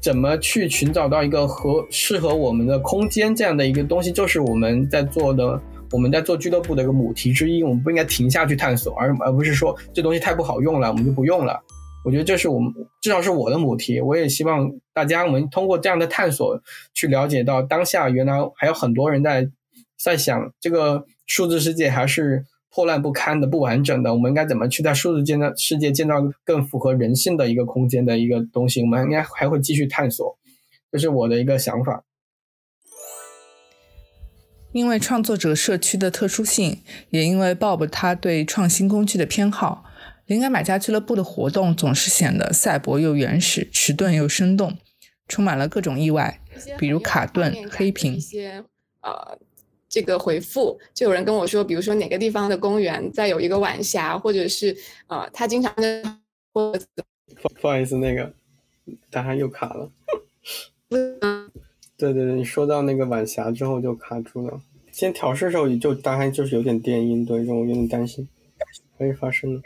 [0.00, 5.60] 怎么去寻找到一个合适合我们的空间这样的一个东西，就是我们在做的
[5.92, 11.60] 我们在做俱乐部的一个母题之一，我们不应该停下去探索，而而不是说这东西太不好用了，我们就不用了。
[12.02, 16.58] 我觉得这是我们至少是我的母题，我也希望大家我们通过这样的探索
[16.94, 19.50] 去了解到当下原来还有很多人在
[20.02, 28.82] 在想这个数字世界还是破烂不堪的、不完整的，我们应该怎么去在数字建造世界建造更符合人性的一个空间的一个东西？
[28.82, 30.38] 我们应该还会继续探索，
[30.92, 32.04] 这是我的一个想法。
[34.72, 36.80] 因为创作者社区的特殊性，
[37.10, 39.84] 也因为 Bob 他对创新工具的偏好。
[40.26, 44.78] 灵感买家俱乐部的活动总是显得赛博又原始、迟钝又生动，
[45.26, 46.40] 充满了各种意外，
[46.78, 48.14] 比如卡顿、黑屏。
[48.14, 48.62] 一些
[49.02, 49.36] 呃，
[49.90, 54.74] 这个回复就有人跟我说，比如说哪个地方的公园在有一个晚霞，或者是
[55.08, 56.02] 呃，他经常的
[56.54, 56.72] 或
[57.42, 58.32] 不不好意思，那个
[59.10, 59.90] 大家又卡了。
[60.88, 64.60] 对对对，你说到那个晚霞之后就卡住了。
[64.92, 68.28] 先调试的时候就大概就是有点电音，对，让我有点担心
[68.96, 69.60] 可以发生的。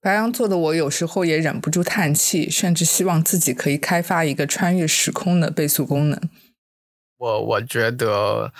[0.00, 6.20] 白羊座的我有时候也忍不住叹气，甚至希望自己可以开发一个穿越时空的倍速功能。
[7.18, 8.52] 我我觉得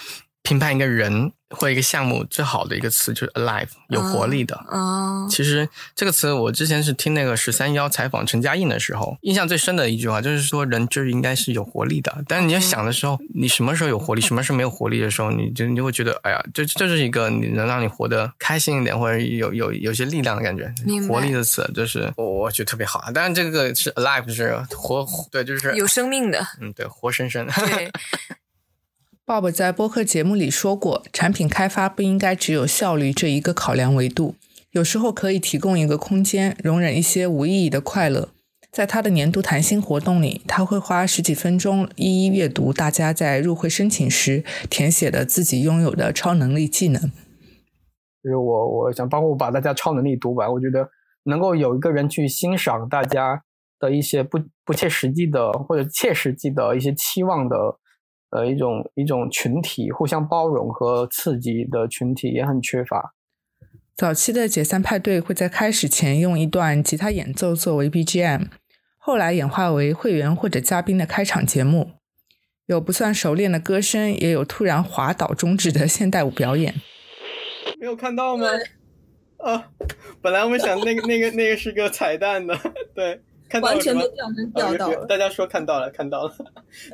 [0.42, 4.56] 评判一个人或一个项目最好的一个词就是 alive，有活力的。
[4.68, 12.24] 啊，其实这个词我之前是听那个十三幺采访陈嘉映的时候，印象最深的一句话就是说人就是应该是有活力的。
[12.26, 20.72] 但是你要想的时候，你什么时候有活力，什么时候没有活力的时候，你就你就会觉得，哎呀，这这是一个你能让你活得开心一点，或者有有有些力量的感觉
[21.06, 23.04] 活力的词就是我我觉得特别好。
[23.12, 27.46] 当然这个是 alive 是活，对，就是有生命的，嗯，对，活生生。
[27.52, 27.90] 对，
[29.24, 34.34] Bob 在播客节目里说过，产品开发不应该只有效率这一个考量维度，
[34.72, 38.30] 有时候可以提供一个空间，容忍一些无意义的快乐。
[38.72, 47.00] 在他的年度谈心活动里，他会花十几分钟一一阅读大家在入会申请时填写的自己拥有的超能力技能。
[48.24, 50.88] 就是我我想帮我把大家超能力读完，我觉得
[51.26, 53.44] 能够有一个人去欣赏大家
[53.78, 57.56] 的一些不不切实际的或者切实际的一些期望的
[58.32, 63.14] 呃一种一种群体，互相包容和刺激的群体也很缺乏。
[63.94, 68.46] 早期的解散派对会在开始前用一段吉他演奏作为 BGM，
[68.98, 71.92] 后来演化为会员或者嘉宾的开场节目，
[72.66, 76.74] 有不算熟练的歌声，也有突然滑倒终止的现代舞表演。
[77.78, 78.46] 没有看到吗？
[79.38, 79.68] 啊，
[80.22, 82.56] 本来我们想那个那个那个是个彩蛋的，
[82.94, 83.20] 对，
[83.52, 85.06] 看到完全吗被掉针啊有有掉到了。
[85.06, 86.34] 大家说看到了，看到了，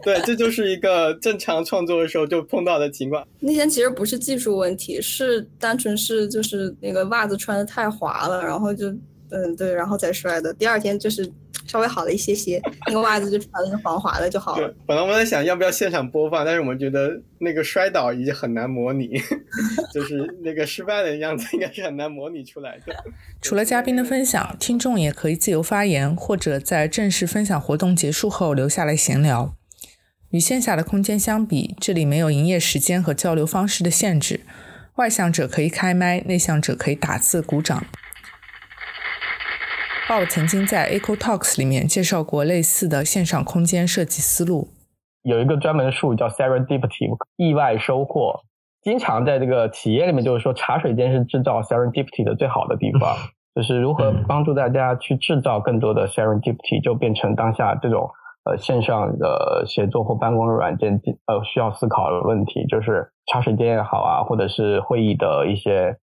[0.02, 3.24] 对，这就是一个正常创作的时候就碰到的情况。
[3.38, 8.90] 那天其实不是技术问题，是单纯是就是那个袜子穿的太滑了，然后就
[9.30, 10.52] 嗯对，然后才摔的。
[10.54, 11.30] 第二天就是
[11.68, 19.10] 稍微好了一些些，那个袜子就穿的防滑的就好了。，本来我们在想要不要现场播放，但是我们觉得那个摔倒已经很难模拟，
[19.94, 22.94] 就是那个失败的样子应该是很难模拟出来的。
[23.42, 29.54] 除了嘉宾的分享，听众也可以自由发言，或者在正式分享活动结束后留下来闲聊。
[30.30, 34.40] 与线下的空间相比，这里没有营业时间和交流方式的限制，
[34.96, 37.86] 外向者可以开麦，内向者可以打字鼓掌。
[40.08, 44.68] 鲍曾经在 Echo Talks 里面介绍过类似的线上空间设计思路。
[45.22, 48.40] 有一个专门的术语叫 serendipity，意外收获。
[48.80, 53.14] 经常在这个企业里面，就是说茶水间是制造 serendipity 的最好的地方，
[53.54, 58.08] 就是如何帮助大家去制造更多的 serendipity，就变成当下这种
[58.46, 66.07] 呃线上的协作或办公的软件呃需要思考的问题，就是茶水间也好啊，或者是会议的一些呃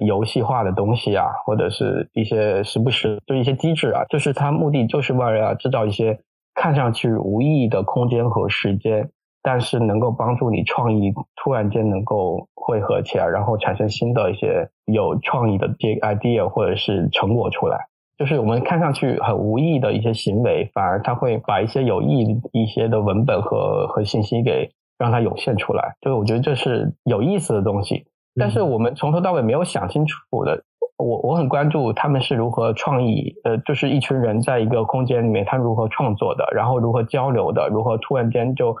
[0.00, 6.18] 游戏化的东西啊，或者是一些时不时就一些机制啊，就是它目的就是为了要制造一些
[6.54, 9.10] 看上去无意义的空间和时间，
[9.42, 17.86] 但是能够帮助你创意突然间能够汇合起来，然后产生新的一些有创意的这 idea 或者是成果出来。
[18.18, 25.94] 就是我们看上去很无意义的一些行为，反而它会把一些有意义一些的文本和和信息给让它涌现出来。
[26.00, 28.06] 就是我觉得这是有意思的东西，
[28.38, 30.64] 但是我们从头到尾没有想清楚的。
[30.96, 38.74] 我我很关注他们是如何创意，呃，就是一群人在一个空间里面，他如何创作的，然后如何交流的，如何突然间就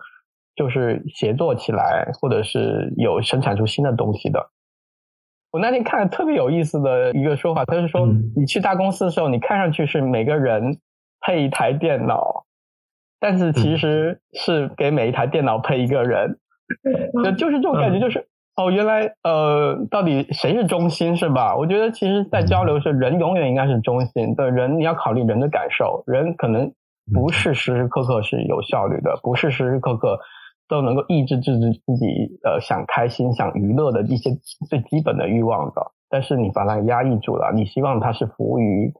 [0.56, 4.50] 就是协作起来，或者是有生产出新的东西的。
[5.52, 8.04] 我那天看了特别有意思的一个说法，他是说，
[8.36, 10.78] 你去大公司的时候，你看上去是每个人
[11.20, 12.46] 配一台电脑，
[13.20, 16.40] 但是其实是给每一台电脑配一个人，
[17.24, 18.26] 就就是这种感觉，就是
[18.58, 21.54] 哦，原来呃，到底谁是中心是吧？
[21.56, 26.72] 我觉得其实，在交流是人永远应该是中心，对人你要考虑人的感受，人可能
[27.14, 30.18] 不是时时刻刻是有效率的，不是时时刻刻
[30.68, 34.30] 都能够抑制自己自己呃想开心、想娱乐的一些
[34.68, 35.92] 最基本的欲望的。
[36.10, 38.92] 但是你把它压抑住了，你希望它是服务于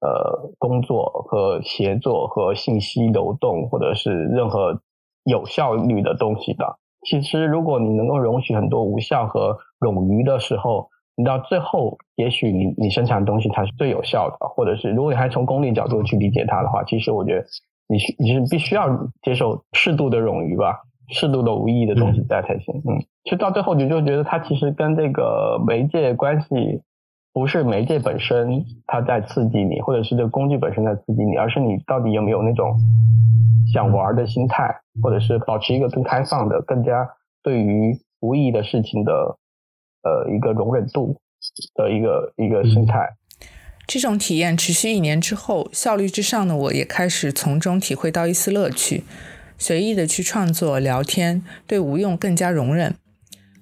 [0.00, 4.80] 呃工作和协作和信息流动，或者是任何
[5.24, 6.78] 有效率的东西的。
[7.06, 17.46] 其实，如果你能够容许很多无效和冗余的时候，你到最后，也许你你生产的东西才是最有效的，或者是如果你还从功利角度去理解它的话，其实我觉得
[17.88, 18.88] 你需你是必须要
[19.22, 22.74] 接受适度的冗余吧，适度的无意义的东西在才行。
[22.86, 26.82] 嗯，其实到最后你就觉得它其实跟这个媒介关系
[27.36, 32.74] 不是媒介本身它在刺激你，或者是这个工具本身在刺激你，而是你到底有没有那种
[33.70, 37.06] 想玩的心态，或者是保持一个更开放的、更加
[37.42, 39.12] 对于无意义的事情的
[40.02, 41.20] 呃一个容忍度
[41.74, 43.06] 的一个一个心态。
[43.86, 49.04] 这种体验持续一年之后，效率之上的我也开始从中体会到一丝乐趣。
[49.58, 52.94] 随意的去创作、聊天，对无用更加容忍。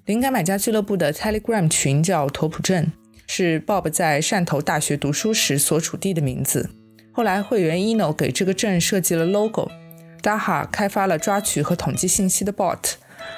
[0.05, 2.93] 灵感买家俱乐部的 Telegram 群叫图普镇，
[3.27, 6.69] 是 Bob 在汕头大学读书时所处地的名字。
[7.11, 12.93] 后来会员 Eno 给这个镇设计了 logo，Daha 开发了抓取和统计信息的 bot，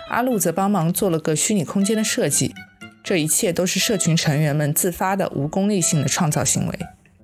[0.09, 2.53] 阿路则帮忙做了个虚拟空间的设计。
[3.03, 6.79] 这一切都是社群成员们自发的无功利性的创造行为。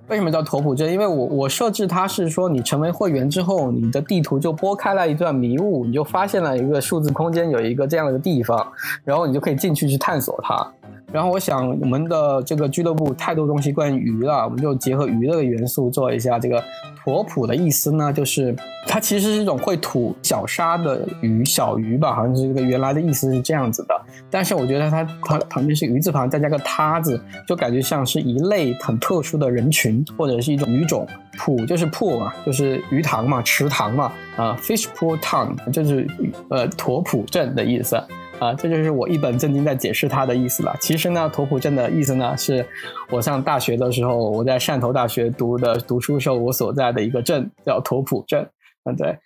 [0.08, 0.92] 为什么叫拓扑镇？
[0.92, 10.72] 因为我我设置它是说，你成为会员之后，你的地图就拨开了一段迷雾，你就发现了一个数字空间有一个这样的地方，然后你就可以进去去探索它。
[11.14, 16.40] 然后我想，我们的这个俱乐部太多东西关于鱼了，我们就结合鱼这个元素做一下。
[16.40, 16.60] 这个
[17.04, 18.52] 驼浦的意思呢，就是
[18.84, 23.94] 它其实是一种会吐小沙的鱼，小鱼吧，好像是这个原来的意思是这样子的。
[24.28, 31.06] 但是我觉得它它旁边是鱼字旁，再加个他字，就感觉像是一类很特殊的人群，或者是一种鱼种。
[31.38, 36.08] 浦就是瀑嘛，就是鱼塘嘛，池塘嘛，啊，fish pool town 就是
[36.48, 38.02] 呃驼浦镇的意思。
[38.40, 40.76] 啊，这就是我一本正经在解释它的意思了。
[40.80, 42.66] 其实呢，驼浦镇的意思呢，是
[43.10, 48.50] 我上大学的时候，我在汕头大学读的读书时候，我所在的一个镇叫驼浦镇。
[48.84, 49.18] 嗯，对。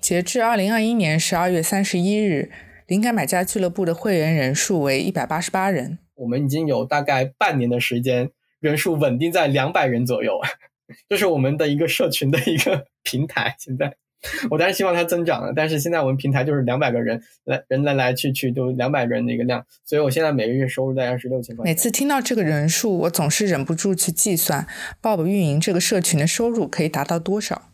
[0.00, 2.50] 截至二零二一年十二月三十一日，
[2.86, 5.98] 灵感买家俱乐部的会员人数为一百八十八人。
[6.14, 10.40] 我们已经有大概半年的时间，人数稳定在两百人左右，
[11.10, 13.54] 这是我们的一个社群的一个平台。
[13.58, 13.96] 现在。
[14.50, 21.64] 我当然希望它增长了，但是现在我们平台就是两百个人来人来来去去都两百个人的一个量，所以我现在每个月收入大概是六千块。
[21.64, 24.66] 每次听到这个人数，我总是忍不住去计算
[25.00, 27.70] ，Bob 运营这个社群的收入可以达到多少。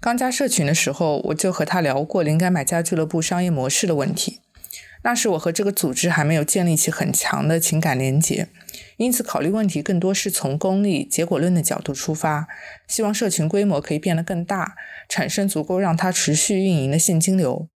[0.00, 4.40] 刚加社群的时候，我就和他聊过灵感买家俱乐部商业模式的问题。
[5.04, 8.48] 那时我和这个组织还没有建立起很强的情感连结，
[8.96, 12.48] 因此考虑问题更多是从功利、结果论的角度出发，
[12.88, 14.74] 希望社群规模可以变得更大，
[15.08, 17.68] 产生足够让它持续运营的现金流。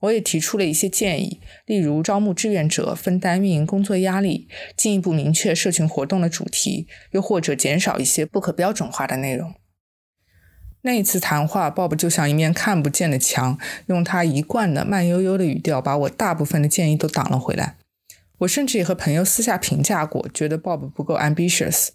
[0.00, 9.54] 我也提出了一些建议，例如招募志愿者、分担运营工作压力、进一步明确社群活动的主题，又或者减少一些不可标准化的内容。
[10.82, 13.56] 那一次谈话，Bob 就像一面看不见的墙，
[13.86, 17.76] 用他一贯的慢悠悠的语调，把我大部分的建议都挡了回来。
[18.38, 21.90] 我甚至也和朋友私下评价过，觉得 Bob 不够 ambitious。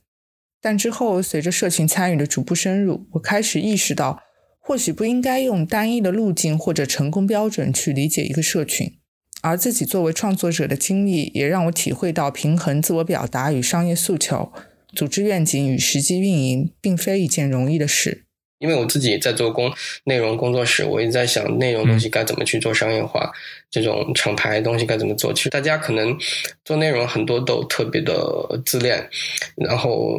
[0.61, 4.21] 但之后，随着社群参与的逐步深入，我开始意识到，
[4.59, 8.97] 或许不应该用单一的路径或者成功标准去理解一个社群。
[9.41, 14.51] 而自己作为创作者的经历，也让我体会到，平衡自我表达与商业诉求，
[14.95, 18.26] 组织愿景与实际运营，并非一件容易的事。
[18.59, 19.71] 因为我自己在做工
[20.03, 23.31] 内容工作室，我一直在想内容东西该怎么去做商业化，
[23.69, 25.33] 这种厂牌东西该怎么做。
[25.33, 26.17] 其实大家可能
[26.65, 28.15] 做内容很多都特别的
[28.65, 29.09] 自恋，
[29.55, 30.17] 然后。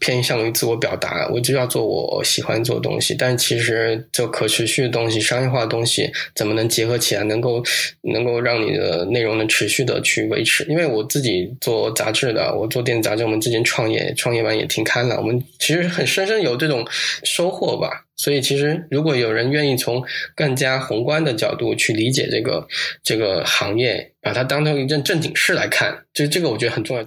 [0.00, 3.14] 偏向于自我表达，我就要做我喜欢做的东西。
[3.18, 7.62] 但其实，做可持续的东西、商业化的东西，怎么能结合起来，能够
[8.02, 10.64] 能够让你的内容能持续的去维持？
[10.64, 15.16] 因为我自己做杂志的，我做电子杂志，我们之前创业，创业完也停刊了。
[15.18, 16.86] 我们其实很深深有这种
[17.24, 18.04] 收获吧。
[18.18, 20.02] 所以，其实如果有人愿意从
[20.34, 22.66] 更加宏观的角度去理解这个
[23.02, 27.04] 这个行业，把它当成一件正经事来看，这这个我觉得很重要。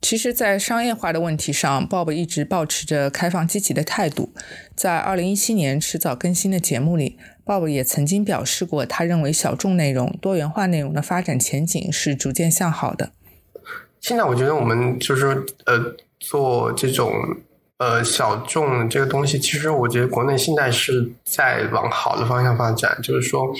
[0.00, 4.32] 其实，在商业化的问题上，Bob 一直保持着开放积极的态度。
[4.76, 13.10] 在2017年迟早更新的节目里，Bob 也曾经表示过，他认为小众内容、多元化内容的发展前景是逐渐向好的。
[14.00, 17.12] 现在我觉得我们就是呃做这种
[17.78, 22.96] 呃小众这个东西，其实我觉得国内现在是在往好的方向发展。
[23.02, 23.52] 就是说，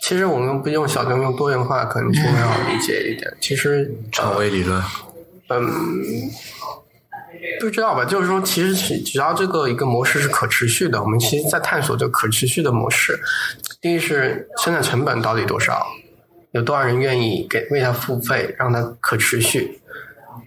[0.00, 3.32] 其实我们不用小众，用多元化可能就会好理解一点。
[3.40, 4.82] 其实长尾理论。
[5.48, 6.30] 嗯，
[7.60, 8.04] 不知道吧？
[8.04, 13.20] 就是说，其实只只要这个一个模式是可持续的，我们其实在探索这个可持续的模式。
[13.80, 15.86] 第一是生产成本到底多少，
[16.52, 19.80] 有多少人愿意给为它付费，让它可持续。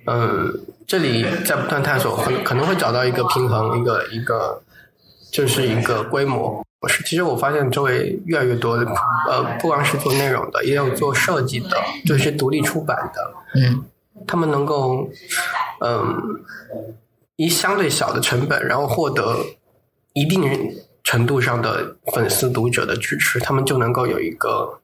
[0.07, 4.63] 嗯，这里在不断探索，可可能会找到一个平衡，一个一个
[5.31, 7.03] 就是一个规模模式。
[7.03, 8.85] 其实我发现周围越来越多的，
[9.29, 13.83] 呃，不光是做内容的，也有做设计的，就是独立出版的，嗯。
[14.27, 15.09] 他们能够，
[15.79, 16.43] 嗯，
[17.35, 19.37] 以相对小的成本，然后获得
[20.13, 20.43] 一定
[21.03, 24.81] 程度上的粉丝读者的支持，他们就能够有一个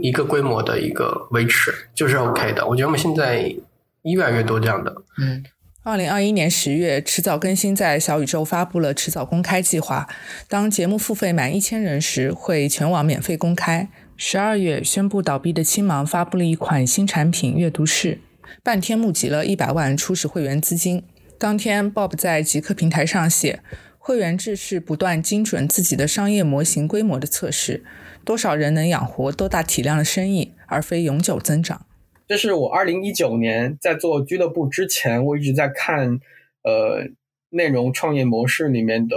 [0.00, 2.66] 一个规模的一个维持，就是 OK 的。
[2.66, 3.54] 我觉得我们现在
[4.02, 4.94] 越来越多这样的。
[5.18, 5.42] 嗯，
[5.82, 10.06] 二零二一年十月，迟早更新在小宇宙发布了迟早公开计划，
[10.48, 13.88] 当节目付费满一千人时，会全网免费公开。
[14.16, 18.20] 十二月宣布倒闭的青芒发布了一款新产品阅读室。
[18.62, 21.04] 半天募集了一百万初始会员资金。
[21.38, 23.60] 当天，Bob 在极客平台上写
[23.98, 27.84] ：“会员制是不断精准自己的商业模型规模的测试，
[28.24, 31.86] 多少人能养活多大体量的生意，而非永久增长。
[32.28, 36.20] 这是我二零一九年在做俱乐部之前，我一直在看，
[36.62, 37.08] 呃，
[37.50, 39.16] 内容创业模式里面的，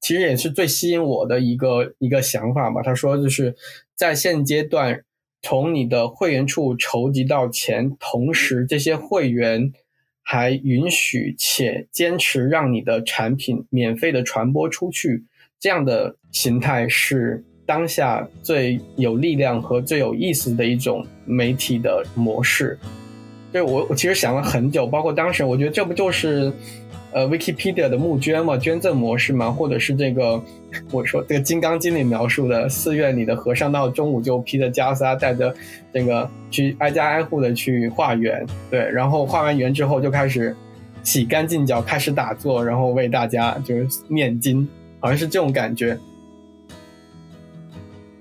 [0.00, 2.82] 其实也是最吸引我的一个一个想法吧。
[2.82, 3.56] 他说，就是
[3.96, 5.02] 在现阶段，
[5.42, 9.72] 从你的会员处筹集到钱，同时这些会员
[10.22, 15.24] 还允许且坚持让你的产品免费的传播出去，
[15.58, 17.44] 这样的形态是。
[17.68, 22.78] 当下最有力量和最有意思的一种媒体的模式，
[23.50, 26.52] 对我我其实想了很久，包括当时我觉得这不就是
[27.12, 30.42] 呃 Wikipedia 的募捐嘛，捐赠模式嘛，或者是这个
[30.90, 35.54] 我说这个《金刚经》里描述的寺院里的和尚到中午就披着袈裟，带着
[35.92, 40.54] 这个去挨家挨户的去化缘，对，然后化完缘之后就开始
[41.02, 44.68] 洗干净脚，开始打坐，然后为大家就是念经，
[45.00, 45.98] 好像是这种感觉。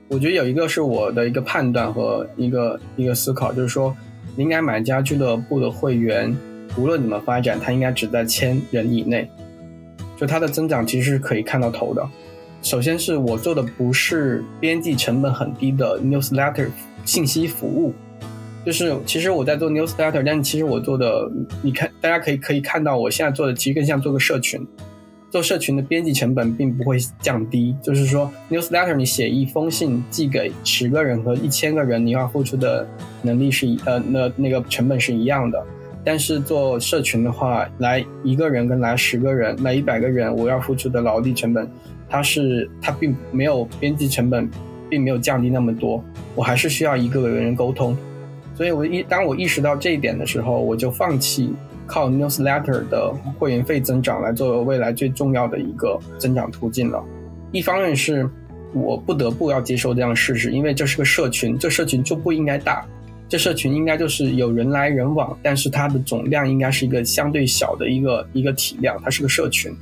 [0.07, 3.93] 我觉得有一个是我的一个判断和一个一个思考，就是说，
[4.37, 6.33] 灵感买家俱乐部的会员，
[6.77, 9.29] 无论怎么发展，它应该只在千人以内，
[10.17, 12.07] 就它的增长其实是可以看到头的。
[12.61, 16.67] 首先是我做的不是编辑成本很低的 newsletter
[17.05, 17.93] 信息服务，
[18.65, 24.65] 就是其实我在做 newsletter，但其实我做的，你看大家可以可以看到，我现在做的其实更像做个社群。
[25.31, 32.87] 做社群的编辑成本并不会降低，就是说，newsletter 你写一封信寄给十个人和一千个人，你要付出的
[33.21, 35.61] 能力是一呃那那个成本是一样的。
[36.05, 41.67] 但是做社群的话，来一个人跟来十个人，来一百个人，我要付出的劳力成本，
[42.07, 44.49] 它是它并没有边际成本，
[44.89, 46.01] 并没有降低那么多，
[46.35, 47.97] 我还是需要一个个人沟通。
[48.53, 51.53] 所以我一当我意识到这一点的时候，我就放弃。
[51.87, 56.99] 靠 newsletter 的会员费增长来作为未来最重要的一个增长途径了。
[57.51, 58.27] 一方面是
[58.73, 62.83] 我不得不要接受这样的事实，因为这是个社群，这社群就不应该大，
[63.27, 69.75] 这社群应该就是有人来人往，但是它的总量应该是一个相对小的一个一个体量，它是个社群，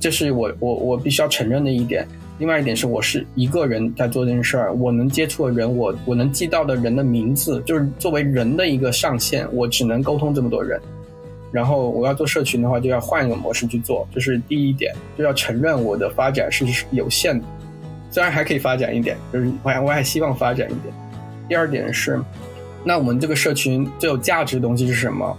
[0.00, 2.06] 这是我我我必须要承认的一点。
[2.38, 10.80] 另外一点是，我是一个人在做这件事儿，我能接触的人，我我能记到的人的名字，就是作为人的一个上限，我只能沟通这么多人。
[11.50, 17.44] 然后我要做社群的话，就要换一个模式去做，这是第一点，就要承认我的发展是有限的，
[18.10, 20.94] 虽然还可以发展一点，就是我还我还希望发展一点。
[21.48, 22.20] 第二点是，
[22.84, 25.36] 那我们这个社群最有价值的东西是什么？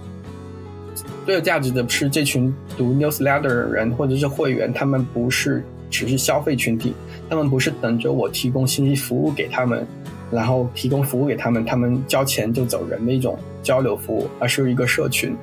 [1.25, 6.93] 最有价值的是这群读 newsletter 的人或者是会员，他们不是只是消费群体，
[7.29, 9.85] 他们不是等着我提供信息服务给他们，
[10.31, 15.35] 然后提供服务给他们，他们交钱就走人的一种交流服务，而是一个社群。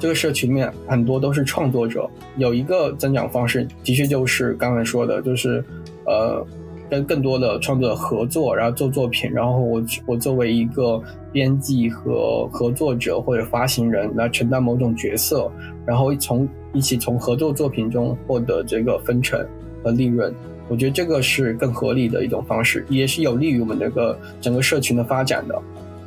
[0.00, 5.64] 这个社群里面很多都是创作者，有一个增长方式，的确就是刚才说的，就是
[6.06, 6.46] 呃，
[6.90, 11.00] 跟更多的创作者合作，然后做作品，然后我我作为一个
[11.32, 15.50] 编辑和合作者或者发行人来承担某种角色，
[15.86, 19.44] 然后从一起从合作作品中获得这个分成
[19.82, 20.34] 和利润，
[20.68, 25.60] 我觉得这个是更合理的一种方式，也是有利于我们这个整个社群的发展的。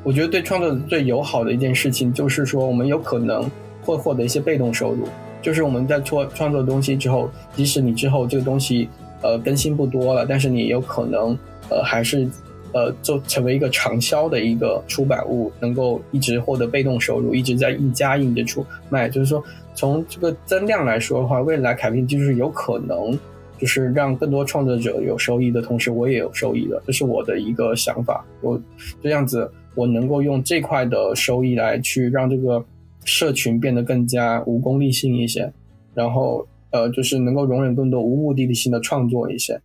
[0.04, 3.50] 我觉得对创作者最友好的一件事情，就是说我们有可能。
[3.84, 5.08] 会获得一些被动收入，
[5.42, 8.90] 就是我们在做创作东西之后，即使你之后这个东西
[9.22, 11.38] 呃更新不多了，但是你有可能
[11.70, 12.28] 呃还是
[12.74, 19.10] 呃做成为一个长销的一个出版物，能够一直获得被动收入，一直在印加印着出卖。
[19.10, 19.44] 就是说，
[19.76, 23.18] 从这个增量来说的话，未来凯宾就是有可能
[23.58, 28.26] 就是让更多创作者有收益的同时，我也有收益的，这是我的一个想法。
[28.42, 28.60] 我
[29.02, 32.64] 这样子，我能够用这块的收益来去让这个。
[33.10, 35.50] 社群变得更加无功利性一些，
[35.94, 39.62] 然后呃，就是能够容忍更多无目的性的创作一些。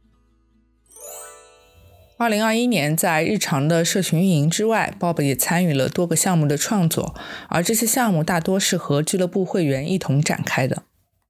[2.19, 7.17] 二零二一年，在日常的社群运营之外，Bob 也参与了多个项目的创作，
[7.49, 10.85] 而这些项目大多是和俱乐部会员一同展开的。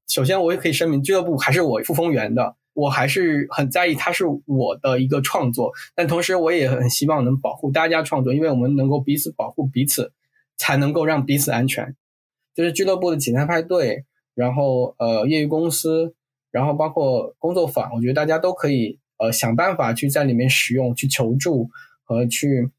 [0.09, 10.12] 首先，我也可以声明，俱乐部还是我付风源的，我还是很在意它是我的一个创作，但同时我也很希望能保护大家创作，因为我们能够彼此保护彼此，
[10.59, 11.97] 才能够让彼此安全。
[12.55, 14.05] 就是俱乐部的简单派对，
[14.35, 16.14] 然后呃业余公司，
[16.51, 21.68] 然后包括工作坊，我觉得大家都可以呃想办法去在里面使用，去求助
[22.05, 22.70] 和去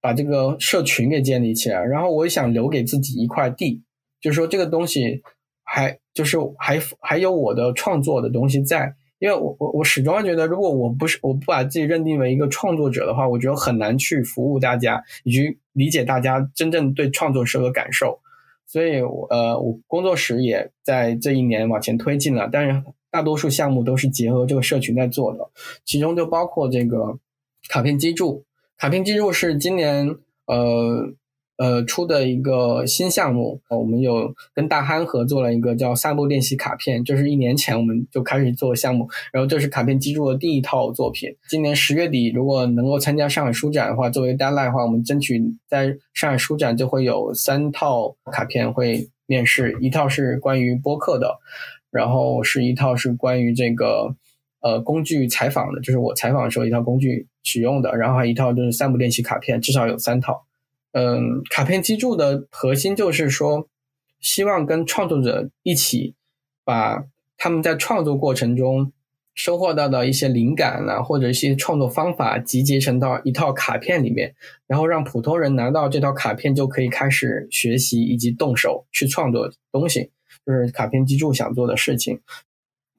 [0.00, 1.82] 把这个社群给建立起来。
[1.84, 3.82] 然后我也想留给自己一块地，
[4.20, 5.22] 就是说这个东西
[5.62, 18.20] 还就是还还有我的创作的东西在，因为我我我始终觉得，如果我不是我不把自己认定为一个创作者的话，我觉得很难去服务大家，以及理解大家真正对创作是个感受。
[18.66, 19.00] 所以，
[19.30, 22.48] 呃，我工作室也在这一年往前推进了。
[22.52, 25.50] 但是，大多数项目都是结合这个社群在做的，
[25.84, 27.18] 其中就包括这个
[27.68, 28.44] 卡片机柱。
[28.76, 31.14] 卡片机柱是今年呃。
[31.56, 41.32] 呃，出的一个新项目，我们有跟大憨合作了一个叫散步练习卡片，就是一年前我们就开始做项目，然后这是卡片记住的第一套作品。
[41.48, 51.38] 今年十月底如果能够参加上海书展的话，作为 deadline 的话，我们争取在上海书展就会有三套卡片会面试，一套是关于播客的，
[51.92, 54.16] 然后是一套是关于这个
[54.60, 60.44] 呃工具采访的，就是我采访的时候一套工具使用的，然后还一套就是散步练习卡片，至少有三套。
[60.96, 63.68] 嗯，卡片基柱的核心就是说，
[64.20, 66.14] 希望跟创作者一起
[66.64, 67.04] 把
[67.36, 68.92] 他们在创作过程中
[69.34, 74.36] 收获到的一些灵感啊，或者一些创作方法集结成到一套卡片里面，
[74.68, 80.12] 然后让普通人拿到这套卡片就可以开始学习以及动手去创作东西，
[80.46, 82.20] 就是卡片基柱想做的事情。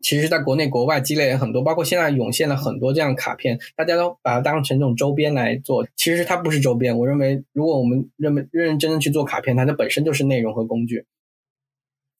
[0.06, 5.84] 其实，在国内国外积累了很多，包括现在涌现了很多这样卡片，大家都把它当成这种周边来做。
[5.96, 11.06] 其实它不是周边，我认为，如果我们认认认真真去做卡片，它的本身就是内容和工具。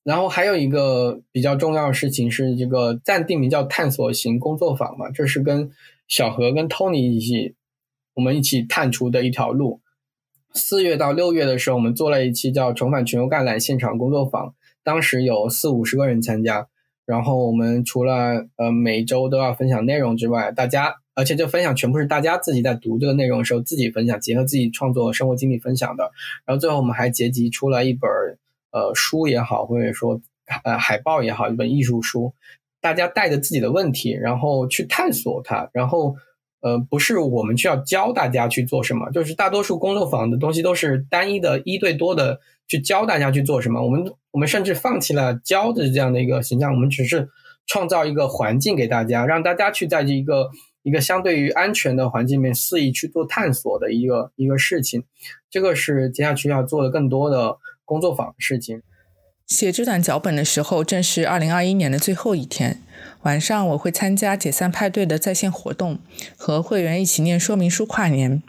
[0.04, 5.70] 然后还有一个比较重要的事情是，这个暂定名叫探索型工作坊嘛，这是跟
[6.08, 7.54] 小何跟 Tony 一起，
[8.16, 9.82] 我们一起探出的一条路。
[10.56, 16.68] 四月到六月的时候，我们做了一期叫“重返全球橄榄”现场工作坊，当时有四五十个人参加。
[17.06, 26.12] 然后我们除了呃每周都要分享内容之外，大家而且这分享全部是大家自己在读这个内容的时候自己分享，结合自己创作生活经历分享的。
[26.46, 28.10] 然后最后我们还结集出来一本
[28.72, 30.20] 呃书也好，或者说
[30.64, 32.34] 呃海报也好，一本艺术书，
[32.82, 35.70] 大家带着自己的问题，然后去探索它。
[35.74, 36.16] 然后
[36.66, 42.42] 呃不是我们需要教大家去做什么，就是大多数工作坊的东西都是单一的一对多的。
[42.68, 47.30] 去教大家去做什么，我们我们甚至放弃了教的这样的一个形象，我们只是
[47.68, 50.50] 创造一个环境给大家，让大家去在这一个
[50.82, 55.04] 一个相对于安全的环境里面肆意去做探索的一个一个事情。
[55.48, 58.82] 这个是接下去要做的更多的工作坊的事情。
[59.46, 62.82] 写这段脚本的时候，正是二零二一年的最后一天
[63.26, 65.98] 晚上，我会参加解散派对的在线活动，
[66.38, 68.44] 和会员一起念说明书跨年。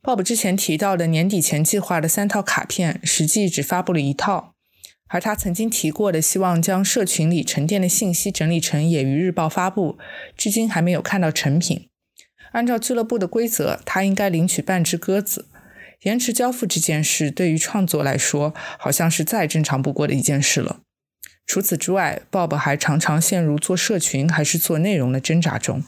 [0.00, 4.54] Bob 之前提到的年底前计划的三套卡片，实际只发布了一套，
[5.08, 9.98] 而他曾经提过的希望将社群里沉淀的信息整理成《野鱼日报》发布，
[10.36, 11.88] 至今还没有看到成品。
[12.52, 15.46] 按照俱乐部的规则，他应该领取半只鸽子。
[16.02, 20.82] 延迟交付这件事对于创作来说，好像是再正常不过的一件事了。
[21.46, 25.84] 除此之外，Bob 还常常陷入做社群还是做内容的挣扎中。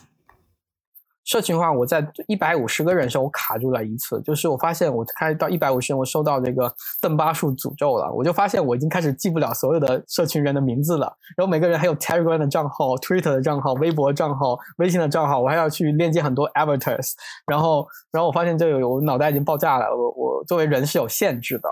[1.25, 17.13] 社群化，我在一百五十个人的时候我卡住了一次，就是我发现我开到一百五十人，我收到这个邓巴数诅咒了，我就发现我已经开始记不了所有的社群人的名字了，然后每个人还有 Telegram 的账号、Twitter 的账号、微博账号、微信的账号，我还要去链接很多 avatars，
[17.47, 21.69] 然后，然后我发现这有我脑袋已经爆炸了，我我作为人是有限制的，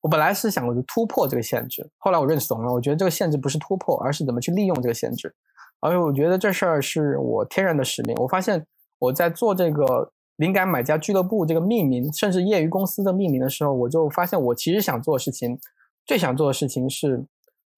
[0.00, 5.34] 我本来是想我就突破这个限制，后来我认怂了，我觉得这个限制不是突破，而是怎么去利用这个限制，
[5.80, 8.66] 而且我觉得这事儿是我天然的使命，我发现。
[9.00, 15.58] 我在做这个灵感买家俱乐部这个命名，甚至业余公司的命名的时候，我就发现我其实想做的事情，
[16.04, 17.24] 最想做的事情是，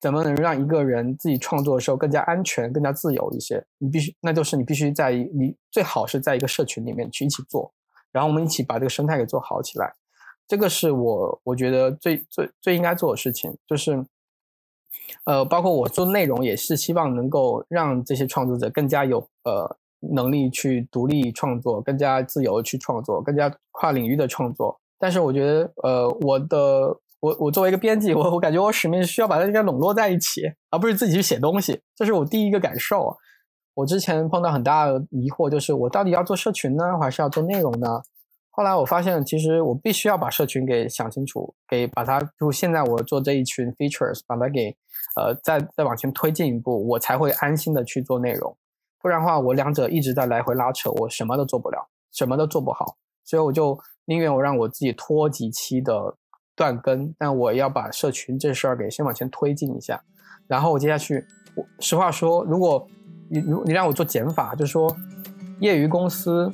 [0.00, 3.64] 怎么能让一个人自己创作的时候更加安全、更加自由一些？
[3.78, 7.72] 你必须，那就是你必须在你最好是在一个社群里面去一起做，
[8.10, 9.94] 然后我们一起把这个生态给做好起来。
[10.52, 14.04] 这个是我我觉得最最最应该做的事情，就是，
[15.24, 19.76] 呃，包括我做内容也是希望能够让这些创作者更加有呃。
[20.12, 24.76] 能力去独立创作，更加自由去创作，更加跨领域的创作。
[24.98, 26.88] 但是我觉得，呃，我的
[27.20, 31.80] 我我作为一个编辑，我我感觉我使命需要把它应该笼络在一起，而不是自己去写东西。
[31.94, 33.16] 这是我第一个感受。
[33.74, 38.02] 我之前碰到很大的疑惑，就是我到底要做社群呢，还是要做内容呢？
[38.54, 44.76] 后来我发现，其实我必须要把社群给想清楚，给把它就现在我做这一群 features，把它给
[45.16, 48.54] 呃再再往前推进一步，我才会安心的去做内容。
[49.00, 56.14] 不然的话，我两者一直在来回拉扯，我什么都做不了，什么都做不好，所以我就宁愿我让我自己拖几期的
[56.54, 60.02] 断更，但我要把社群这事儿给先往前推进一下。
[60.46, 61.24] 然后我接下去，
[61.56, 62.86] 我实话说，如果
[63.30, 64.94] 你如你让我做减法，就是说
[65.60, 66.50] 业余公司，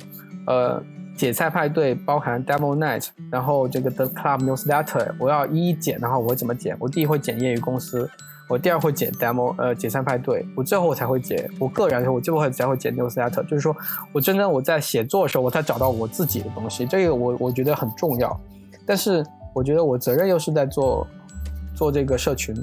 [0.47, 0.81] 呃，
[1.19, 6.77] 解菜派对包含 Demo Night，然后这个 The Club Newsletter，我要一一剪，然后我会怎么剪？
[6.79, 8.09] 我第一会剪业余公司。
[8.47, 10.43] 我第二会剪 demo，呃，解散派对。
[10.55, 13.43] 我最后我才会剪，我个人我最后才会剪 newsletter。
[13.43, 13.75] 就是说
[14.13, 16.85] 我真正我在写作的时候，我才找到我自己的东西。
[16.85, 18.39] 这个我我觉得很重要。
[18.87, 21.05] 但是我觉得我责任又是在做
[21.75, 22.55] 做这个社群，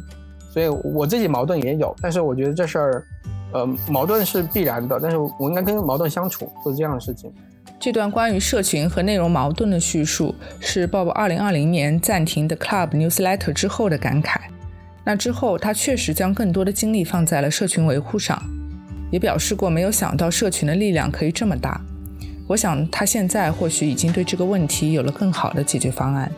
[0.50, 1.94] 所以我自己矛盾也有。
[2.00, 3.04] 但是我觉得这事儿
[3.52, 7.32] 呃，矛盾是必然的，但是我应该跟矛盾相处，做这样的事情。
[7.78, 14.38] 这段关于社群和内容矛盾的叙述，是 Bob 2020年暂停的 Club Newsletter 之后的感慨。
[15.04, 18.42] 那之后，他确实将更多的精力放在了社群维护上，
[19.12, 21.80] 也表示过没有想到社群的力量可以这么大。
[22.48, 26.32] 我想他现在或许已经对这个问题有了更好的解决方案。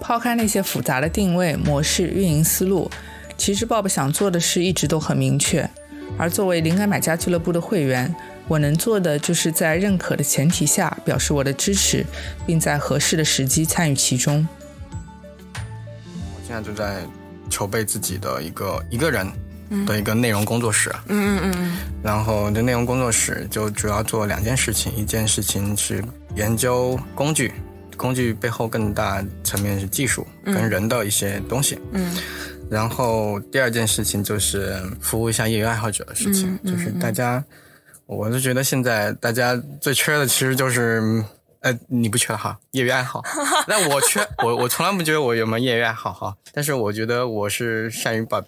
[0.00, 2.90] 抛开那些复杂的定位模式、运营思路，
[3.36, 5.68] 其实 Bob 想做的事一直都很明确。
[6.16, 8.14] 而作为灵感买家俱乐部的会员，
[8.48, 12.04] 我能做的就是在认可的前提下表示我的支持，
[12.46, 14.46] 并在合适的时机参与其中。
[15.54, 17.02] 我现在就在
[17.50, 19.26] 筹备自己的一个一个人
[19.86, 20.90] 的一个内容工作室。
[21.08, 21.76] 嗯嗯嗯。
[22.02, 26.02] 然后这内容工作室就主要做两件事情，一件事情是
[26.34, 27.52] 研究工具，
[27.96, 31.78] 工具背后更大层面是技术跟人的一些东西。
[31.92, 32.16] 嗯。
[32.70, 37.42] 然后第二件事情就是服务一下业余爱好者的事情，就是大家，
[38.08, 41.22] 我是觉得现在大家最缺的其实就是，
[41.60, 43.22] 呃，你不缺哈，业余爱好，
[43.68, 48.42] 那我缺，我我从来不觉得我有没有业余爱好哈，但是我觉得我是善于把。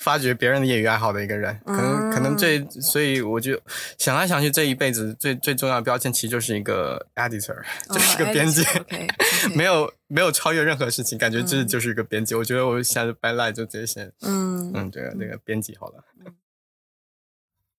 [0.00, 3.60] 发掘别人的业余爱好的一个人，可能可能这，所以我就
[3.98, 7.56] 想来想去，这一辈子最最重要的标签其实就是一个 editor，
[7.92, 8.64] 就是一个编辑，
[9.56, 12.36] 没有没有超越任何事情，感觉这就是一个编辑。
[12.36, 14.70] 我觉得我下次 by light 就这些，嗯。
[14.72, 15.94] 嗯，这个这个编辑好了。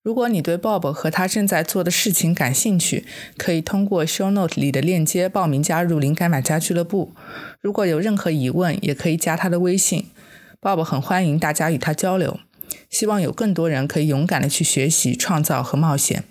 [0.01, 3.05] 如果你对 Bob 和他正在做的事情感兴趣，
[3.37, 7.13] 可以通过 show note 里的链接报名加入灵感买家俱乐部。
[7.59, 10.05] 如果有任何疑问，也可以加他的微信。
[10.61, 12.39] Bob 很欢迎大家与他交流，
[12.89, 16.23] 希望有更多人可以勇敢的去学习、创造和冒险。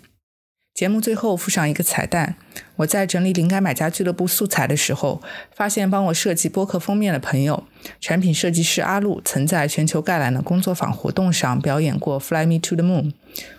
[0.79, 2.37] 节目最后附上一个彩蛋：
[2.77, 5.21] 我在整理灵感买家俱乐部素材的时候，
[5.53, 7.65] 发现帮我设计播客封面的朋友，
[7.99, 13.11] 产品设计师阿路曾在全球概览的工作坊活动上表演过《Fly Me to the Moon》。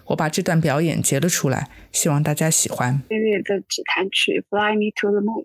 [0.06, 3.02] 我把这段表演截了出来，希望大家喜欢。
[3.10, 5.42] 音乐的指弹曲《Fly Me to the Moon》。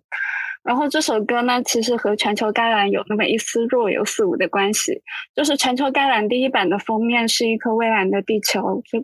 [0.64, 5.02] 然后这首歌呢，其实和全球概览有那么一丝若有似无的关系。
[5.36, 9.04] 就是全球概览第一版的封面是一颗蔚蓝的地球，就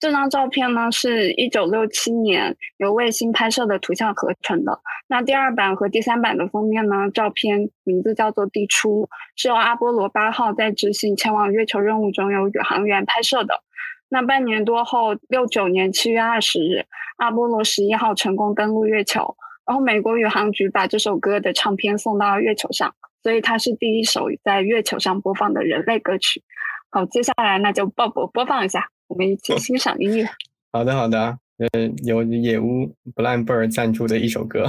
[0.00, 4.80] 这张照片呢是一九六七年由卫星拍摄的图像合成的。
[5.08, 9.02] 那第二版和第三版的封面呢，照片名字叫做《地出》，
[9.36, 13.62] 是由阿波罗八号在执行前往月球任务中由宇航员拍摄的。
[14.08, 16.86] 那半年多后，六九年七月二十日，
[17.18, 19.36] 阿波罗十一号成功登陆月球。
[19.66, 26.42] 然后美国宇航局把这首歌的唱片送到月球上，所以它是第一首在月球上播放的人类歌曲。
[26.90, 30.24] 好，接下来那就鲍勃播放一下，我们一起欣赏音乐。
[30.70, 34.66] 好的，好的，呃，有野屋 Blind Bird 赞助的一首歌。